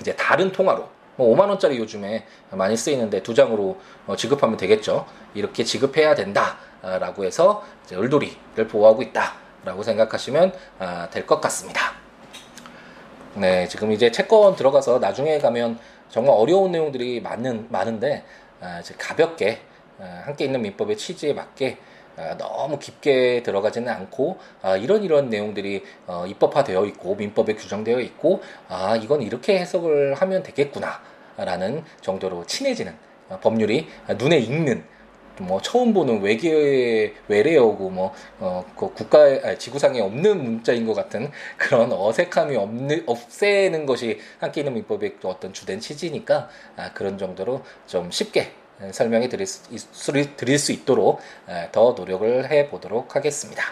이제 0.00 0.14
다른 0.14 0.52
통화로 0.52 0.88
뭐 1.18 1.34
5만 1.34 1.48
원짜리 1.48 1.78
요즘에 1.78 2.24
많이 2.52 2.76
쓰이는데 2.76 3.24
두 3.24 3.34
장으로 3.34 3.76
어, 4.06 4.14
지급하면 4.14 4.56
되겠죠. 4.56 5.04
이렇게 5.34 5.64
지급해야 5.64 6.14
된다라고 6.14 7.24
해서 7.24 7.64
이제 7.84 7.96
을돌이를 7.96 8.68
보호하고 8.68 9.02
있다라고 9.02 9.82
생각하시면 9.82 10.52
아, 10.78 11.10
될것 11.10 11.40
같습니다. 11.40 11.92
네, 13.34 13.66
지금 13.66 13.90
이제 13.90 14.12
채권 14.12 14.54
들어가서 14.54 15.00
나중에 15.00 15.38
가면 15.38 15.80
정말 16.08 16.36
어려운 16.36 16.70
내용들이 16.70 17.20
많은 17.20 17.66
많은데 17.68 18.24
아, 18.60 18.80
가볍게 18.96 19.58
아, 19.98 20.22
함께 20.24 20.44
있는 20.44 20.62
민법의 20.62 20.96
취지에 20.96 21.32
맞게 21.32 21.78
아, 21.78 21.78
너무 22.36 22.78
깊게 22.78 23.42
들어가지는 23.42 23.88
않고 23.88 24.38
아, 24.62 24.76
이런 24.76 25.02
이런 25.02 25.28
내용들이 25.28 25.84
어, 26.06 26.24
입법화되어 26.26 26.84
있고 26.86 27.14
민법에 27.14 27.54
규정되어 27.54 28.00
있고 28.00 28.42
아 28.68 28.96
이건 28.96 29.22
이렇게 29.22 29.58
해석을 29.58 30.14
하면 30.14 30.42
되겠구나라는 30.42 31.84
정도로 32.00 32.46
친해지는 32.46 32.94
어, 33.28 33.38
법률이 33.40 33.86
눈에 34.18 34.38
익는 34.38 34.84
뭐 35.40 35.60
처음 35.62 35.94
보는 35.94 36.20
외계의 36.22 37.14
외래어고 37.28 37.90
뭐 37.90 38.12
어, 38.40 38.64
그 38.76 38.92
국가 38.92 39.20
아, 39.20 39.56
지구상에 39.56 40.00
없는 40.00 40.42
문자인 40.42 40.86
것 40.86 40.94
같은 40.94 41.30
그런 41.56 41.92
어색함이 41.92 42.56
없는 42.56 43.04
없애는 43.06 43.86
것이 43.86 44.18
함께 44.40 44.62
있는 44.62 44.74
민법의 44.74 45.18
어떤 45.22 45.52
주된 45.52 45.80
취지니까 45.80 46.48
아, 46.76 46.92
그런 46.92 47.18
정도로 47.18 47.62
좀 47.86 48.10
쉽게 48.10 48.52
설명해 48.92 49.28
드릴 49.28 49.46
수, 49.46 49.62
드릴 50.36 50.58
수 50.58 50.72
있도록 50.72 51.20
더 51.72 51.94
노력을 51.96 52.50
해 52.50 52.68
보도록 52.68 53.16
하겠습니다. 53.16 53.62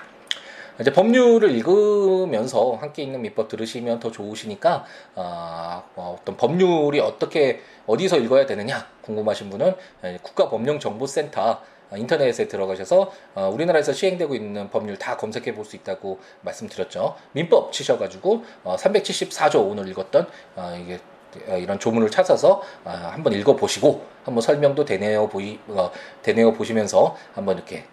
이제 0.80 0.92
법률을 0.92 1.52
읽으면서 1.52 2.72
함께 2.74 3.02
있는 3.02 3.22
민법 3.22 3.48
들으시면 3.48 3.98
더 3.98 4.10
좋으시니까 4.10 4.84
어, 5.14 5.82
어떤 5.96 6.36
법률이 6.36 7.00
어떻게 7.00 7.62
어디서 7.86 8.18
읽어야 8.18 8.44
되느냐 8.44 8.86
궁금하신 9.00 9.48
분은 9.48 9.74
국가법령정보센터 10.22 11.62
인터넷에 11.94 12.48
들어가셔서 12.48 13.12
어, 13.34 13.50
우리나라에서 13.54 13.92
시행되고 13.92 14.34
있는 14.34 14.68
법률 14.70 14.98
다 14.98 15.16
검색해 15.16 15.54
볼 15.54 15.64
수 15.64 15.76
있다고 15.76 16.18
말씀드렸죠. 16.42 17.16
민법 17.32 17.72
치셔가지고 17.72 18.44
어, 18.64 18.76
374조 18.76 19.70
오늘 19.70 19.88
읽었던 19.88 20.28
어, 20.56 20.78
이게 20.80 21.00
어, 21.48 21.56
이런 21.56 21.78
조문을 21.78 22.10
찾아서 22.10 22.62
어, 22.84 22.90
한번 22.90 23.32
읽어보시고 23.32 24.15
한번 24.26 24.42
설명도 24.42 24.84
대내어 24.84 25.28
보이 25.28 25.58
어, 25.68 25.90
대내어 26.22 26.52
보시면서 26.52 27.16
한번 27.34 27.56
이렇게 27.56 27.84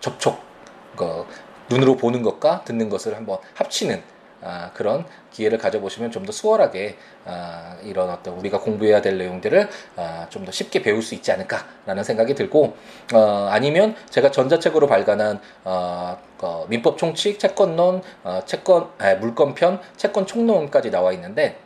접촉 0.00 0.38
그 0.96 1.24
눈으로 1.70 1.96
보는 1.96 2.22
것과 2.22 2.62
듣는 2.64 2.88
것을 2.90 3.16
한번 3.16 3.38
합치는 3.54 4.02
아, 4.42 4.70
그런 4.74 5.06
기회를 5.32 5.56
가져보시면 5.56 6.10
좀 6.10 6.26
더 6.26 6.32
수월하게 6.32 6.98
아, 7.24 7.76
이런 7.82 8.10
어떤 8.10 8.34
우리가 8.34 8.60
공부해야 8.60 9.00
될 9.00 9.16
내용들을 9.16 9.68
아, 9.96 10.26
좀 10.28 10.44
더 10.44 10.52
쉽게 10.52 10.82
배울 10.82 11.00
수 11.02 11.14
있지 11.14 11.32
않을까라는 11.32 12.04
생각이 12.04 12.34
들고 12.34 12.76
어, 13.14 13.48
아니면 13.50 13.94
제가 14.10 14.30
전자책으로 14.30 14.86
발간한 14.86 15.40
어, 15.64 16.18
어, 16.42 16.66
민법 16.68 16.98
총칙, 16.98 17.38
채권론, 17.38 18.02
어, 18.24 18.40
채권 18.44 18.90
아, 18.98 19.14
물권편, 19.14 19.80
채권 19.96 20.26
총론까지 20.26 20.90
나와 20.90 21.12
있는데 21.12 21.63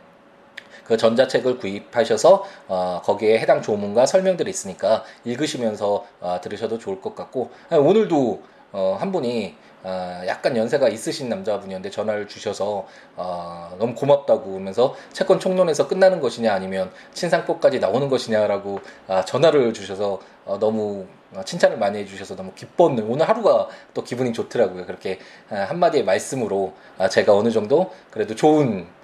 그 0.89 0.97
전자책을 0.97 1.59
구입하셔서 1.59 2.43
어, 2.67 3.01
거기에 3.03 3.37
해당 3.37 3.61
조문과 3.61 4.07
설명들이 4.07 4.49
있으니까 4.49 5.03
읽으시면서 5.23 6.03
어, 6.19 6.39
들으셔도 6.41 6.79
좋을 6.79 6.99
것 6.99 7.15
같고 7.15 7.51
아니, 7.69 7.79
오늘도 7.79 8.41
어, 8.71 8.97
한 8.99 9.11
분이 9.11 9.55
어, 9.83 10.21
약간 10.25 10.57
연세가 10.57 10.89
있으신 10.89 11.29
남자분이었는데 11.29 11.91
전화를 11.91 12.27
주셔서 12.27 12.87
어, 13.15 13.75
너무 13.77 13.93
고맙다고 13.93 14.55
하면서 14.55 14.95
채권 15.13 15.39
총론에서 15.39 15.87
끝나는 15.87 16.19
것이냐 16.21 16.51
아니면 16.51 16.89
친상법까지 17.13 17.79
나오는 17.79 18.09
것이냐라고 18.09 18.79
아, 19.07 19.23
전화를 19.23 19.73
주셔서 19.73 20.19
어, 20.45 20.57
너무 20.57 21.05
칭찬을 21.45 21.77
많이 21.77 21.99
해주셔서 21.99 22.35
너무 22.35 22.51
기뻤는 22.55 23.03
오늘 23.07 23.29
하루가 23.29 23.67
또 23.93 24.03
기분이 24.03 24.33
좋더라고요. 24.33 24.87
그렇게 24.87 25.19
아, 25.51 25.55
한마디의 25.69 26.03
말씀으로 26.03 26.73
아, 26.97 27.07
제가 27.07 27.35
어느 27.35 27.51
정도 27.51 27.91
그래도 28.09 28.33
좋은 28.33 28.87
어, 28.87 28.98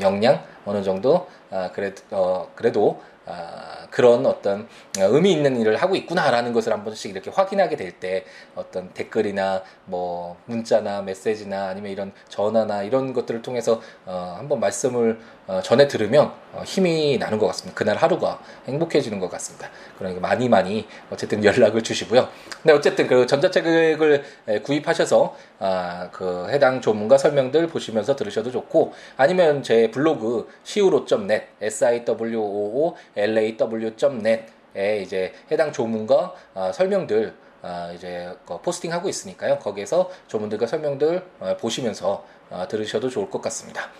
역량 0.00 0.42
어느 0.64 0.82
정도 0.82 1.28
아, 1.50 1.70
그래도 1.72 2.02
어, 2.10 2.48
그래도 2.54 3.02
아, 3.26 3.81
그런 3.92 4.26
어떤 4.26 4.66
의미 4.98 5.30
있는 5.30 5.60
일을 5.60 5.76
하고 5.76 5.94
있구나라는 5.94 6.52
것을 6.52 6.72
한 6.72 6.82
번씩 6.82 7.12
이렇게 7.12 7.30
확인하게 7.30 7.76
될 7.76 7.92
때 8.02 8.24
어떤 8.54 8.90
댓글이나 8.90 9.62
뭐 9.84 10.36
문자나 10.46 11.02
메시지나 11.02 11.68
아니면 11.68 11.92
이런 11.92 12.12
전화나 12.28 12.82
이런 12.82 13.12
것들을 13.12 13.42
통해서 13.42 13.80
어, 14.04 14.34
한번 14.38 14.58
말씀을 14.60 15.20
어, 15.46 15.60
전해 15.62 15.88
들으면 15.88 16.32
어, 16.52 16.62
힘이 16.64 17.18
나는 17.18 17.38
것 17.38 17.46
같습니다. 17.48 17.76
그날 17.76 17.96
하루가 17.96 18.40
행복해지는 18.66 19.18
것 19.20 19.30
같습니다. 19.30 19.70
그러니까 19.98 20.20
많이 20.20 20.48
많이 20.48 20.86
어쨌든 21.10 21.44
연락을 21.44 21.82
주시고요. 21.82 22.28
근데 22.62 22.72
어쨌든 22.72 23.06
그 23.06 23.26
전자책을 23.26 24.24
구입하셔서 24.62 25.36
아, 25.58 26.08
그 26.12 26.48
해당 26.50 26.80
조문과 26.80 27.18
설명들 27.18 27.68
보시면서 27.68 28.16
들으셔도 28.16 28.50
좋고 28.50 28.92
아니면 29.16 29.62
제 29.62 29.90
블로그 29.90 30.48
siwo.net 30.64 31.46
s 31.60 31.84
i 31.84 32.04
w 32.04 32.38
o 32.38 32.86
o 32.88 32.96
l 33.16 33.38
a 33.38 33.56
w.net에 33.90 35.02
이제 35.02 35.32
해당 35.50 35.72
조문과 35.72 36.34
아, 36.54 36.72
설명들 36.72 37.34
아, 37.62 37.92
이제 37.94 38.34
그 38.46 38.60
포스팅하고 38.60 39.08
있으니까요. 39.08 39.58
거기에서 39.58 40.10
조문들과 40.28 40.66
설명들 40.66 41.24
어, 41.40 41.56
보시면서 41.60 42.24
어, 42.50 42.66
들으셔도 42.68 43.08
좋을 43.08 43.30
것 43.30 43.40
같습니다. 43.42 43.90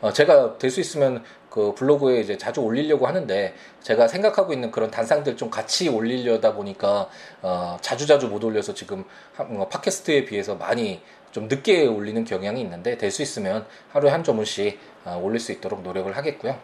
어, 0.00 0.12
제가 0.12 0.56
될 0.58 0.70
수 0.70 0.80
있으면 0.80 1.22
그 1.50 1.74
블로그에 1.74 2.20
이제 2.20 2.38
자주 2.38 2.60
올리려고 2.62 3.06
하는데 3.06 3.54
제가 3.82 4.08
생각하고 4.08 4.52
있는 4.52 4.70
그런 4.70 4.90
단상들 4.90 5.36
좀 5.36 5.50
같이 5.50 5.88
올리려다 5.88 6.54
보니까 6.54 7.08
어, 7.42 7.76
자주 7.82 8.06
자주 8.06 8.28
못 8.28 8.42
올려서 8.42 8.72
지금 8.72 9.04
뭐 9.48 9.68
팟캐스트에 9.68 10.24
비해서 10.24 10.54
많이 10.54 11.02
좀 11.32 11.48
늦게 11.48 11.86
올리는 11.86 12.24
경향이 12.24 12.60
있는데 12.62 12.96
될 12.96 13.10
수 13.10 13.20
있으면 13.22 13.66
하루에 13.90 14.10
한 14.10 14.24
조문씩 14.24 14.78
어, 15.04 15.20
올릴 15.22 15.40
수 15.40 15.52
있도록 15.52 15.82
노력을 15.82 16.16
하겠고요. 16.16 16.56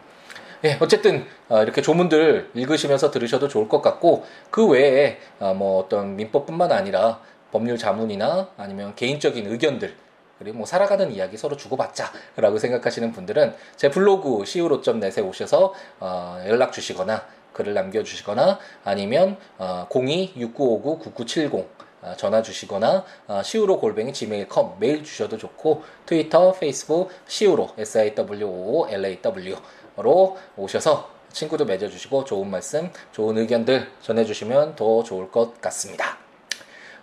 예, 0.65 0.79
어쨌든 0.81 1.27
어, 1.49 1.63
이렇게 1.63 1.83
조문들 1.83 2.51
읽으시면서 2.55 3.11
들으셔도 3.11 3.49
좋을 3.49 3.69
것 3.69 3.83
같고 3.83 4.25
그 4.51 4.67
외에 4.67 5.19
어, 5.39 5.55
뭐 5.55 5.81
어떤 5.81 6.17
민법뿐만 6.17 6.73
아니라 6.73 7.21
법률 7.53 7.79
자문이나 7.79 8.51
아니면 8.57 8.95
개인적인 8.95 9.47
의견들 9.47 9.95
그리고 10.39 10.59
뭐 10.59 10.67
살아가는 10.67 11.11
이야기 11.13 11.37
서로 11.37 11.57
주고받자라고 11.57 12.59
생각하시는 12.59 13.13
분들은 13.13 13.55
제 13.77 13.91
블로그 13.91 14.43
siwo.net에 14.43 15.23
오셔서 15.23 15.75
어, 16.01 16.45
연락 16.47 16.73
주시거나 16.73 17.25
글을 17.53 17.73
남겨주시거나 17.75 18.59
아니면 18.85 19.39
어, 19.59 19.87
02-6959-9970 19.91 21.67
어, 22.03 22.15
전화 22.17 22.43
주시거나 22.43 23.05
어, 23.27 23.43
시우로 23.43 23.81
골뱅이 23.81 24.13
gmail.com 24.13 24.79
메일 24.79 25.03
주셔도 25.03 25.39
좋고 25.39 25.83
트위터, 26.05 26.53
페이스북 26.53 27.11
시우로 27.27 27.71
s 27.79 27.99
i 27.99 28.15
w 28.15 28.47
o 28.47 28.89
l 28.89 29.05
a 29.05 29.21
w 29.23 29.57
로 29.97 30.37
오셔서 30.57 31.11
친구도 31.33 31.65
맺어주시고 31.65 32.25
좋은 32.25 32.51
말씀, 32.51 32.91
좋은 33.13 33.37
의견들 33.39 33.91
전해주시면 34.01 34.77
더 34.77 35.03
좋을 35.03 35.31
것 35.31 35.61
같습니다. 35.61 36.19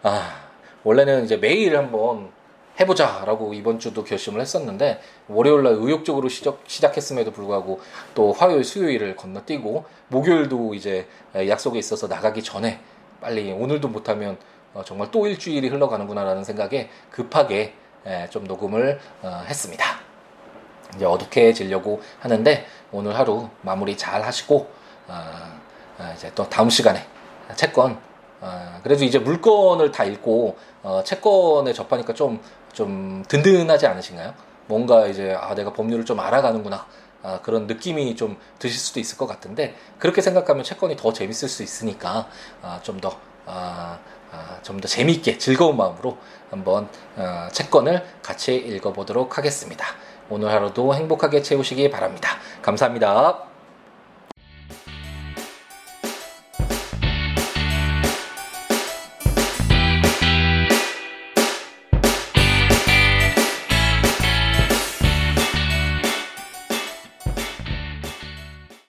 아 0.01 0.49
원래는 0.83 1.25
이제 1.25 1.37
매일 1.37 1.77
한번 1.77 2.31
해보자라고 2.79 3.53
이번 3.53 3.79
주도 3.79 4.03
결심을 4.03 4.41
했었는데 4.41 4.99
월요일날 5.27 5.73
의욕적으로 5.73 6.29
시작, 6.29 6.61
시작했음에도 6.65 7.31
불구하고 7.31 7.79
또 8.15 8.31
화요일, 8.31 8.63
수요일을 8.63 9.15
건너뛰고 9.15 9.85
목요일도 10.07 10.73
이제 10.73 11.07
약속에 11.35 11.77
있어서 11.79 12.07
나가기 12.07 12.41
전에 12.41 12.79
빨리 13.21 13.51
오늘도 13.51 13.87
못하면 13.87 14.37
어, 14.73 14.83
정말 14.83 15.11
또 15.11 15.27
일주일이 15.27 15.67
흘러가는구나라는 15.69 16.43
생각에 16.43 16.89
급하게 17.11 17.73
좀 18.31 18.43
녹음을 18.45 18.99
어, 19.21 19.43
했습니다. 19.47 20.02
이제 20.95 21.05
어둑해지려고 21.05 22.01
하는데 22.19 22.65
오늘 22.91 23.17
하루 23.17 23.49
마무리 23.61 23.97
잘 23.97 24.23
하시고 24.23 24.69
어, 25.07 26.13
이제 26.15 26.31
또 26.35 26.47
다음 26.49 26.69
시간에 26.69 27.05
채권 27.55 27.99
그래도 28.83 29.05
이제 29.05 29.19
물건을 29.19 29.91
다 29.91 30.03
읽고 30.03 30.57
채권에 31.05 31.73
접하니까 31.73 32.13
좀 32.13 32.41
좀 32.73 33.23
든든하지 33.27 33.87
않으신가요? 33.87 34.33
뭔가 34.67 35.07
이제 35.07 35.35
아 35.39 35.55
내가 35.55 35.71
법률을 35.73 36.05
좀 36.05 36.19
알아가는구나 36.19 36.85
아, 37.23 37.39
그런 37.41 37.67
느낌이 37.67 38.15
좀 38.15 38.37
드실 38.59 38.79
수도 38.79 38.99
있을 38.99 39.17
것 39.17 39.27
같은데 39.27 39.75
그렇게 39.99 40.21
생각하면 40.21 40.63
채권이 40.63 40.97
더 40.97 41.13
재밌을 41.13 41.47
수 41.49 41.63
있으니까 41.63 42.27
아, 42.61 42.79
좀더 42.83 43.17
아, 43.45 43.99
아, 44.31 44.59
좀 44.63 44.81
더 44.81 44.87
재미있게 44.87 45.37
즐거운 45.37 45.77
마음으로 45.77 46.17
한번 46.49 46.89
어, 47.15 47.47
채권을 47.51 48.03
같이 48.23 48.55
읽어보도록 48.55 49.37
하겠습니다. 49.37 49.85
오늘 50.29 50.49
하루도 50.51 50.95
행복하게 50.95 51.41
채우시기 51.41 51.89
바랍니다. 51.89 52.29
감사합니다. 52.61 53.52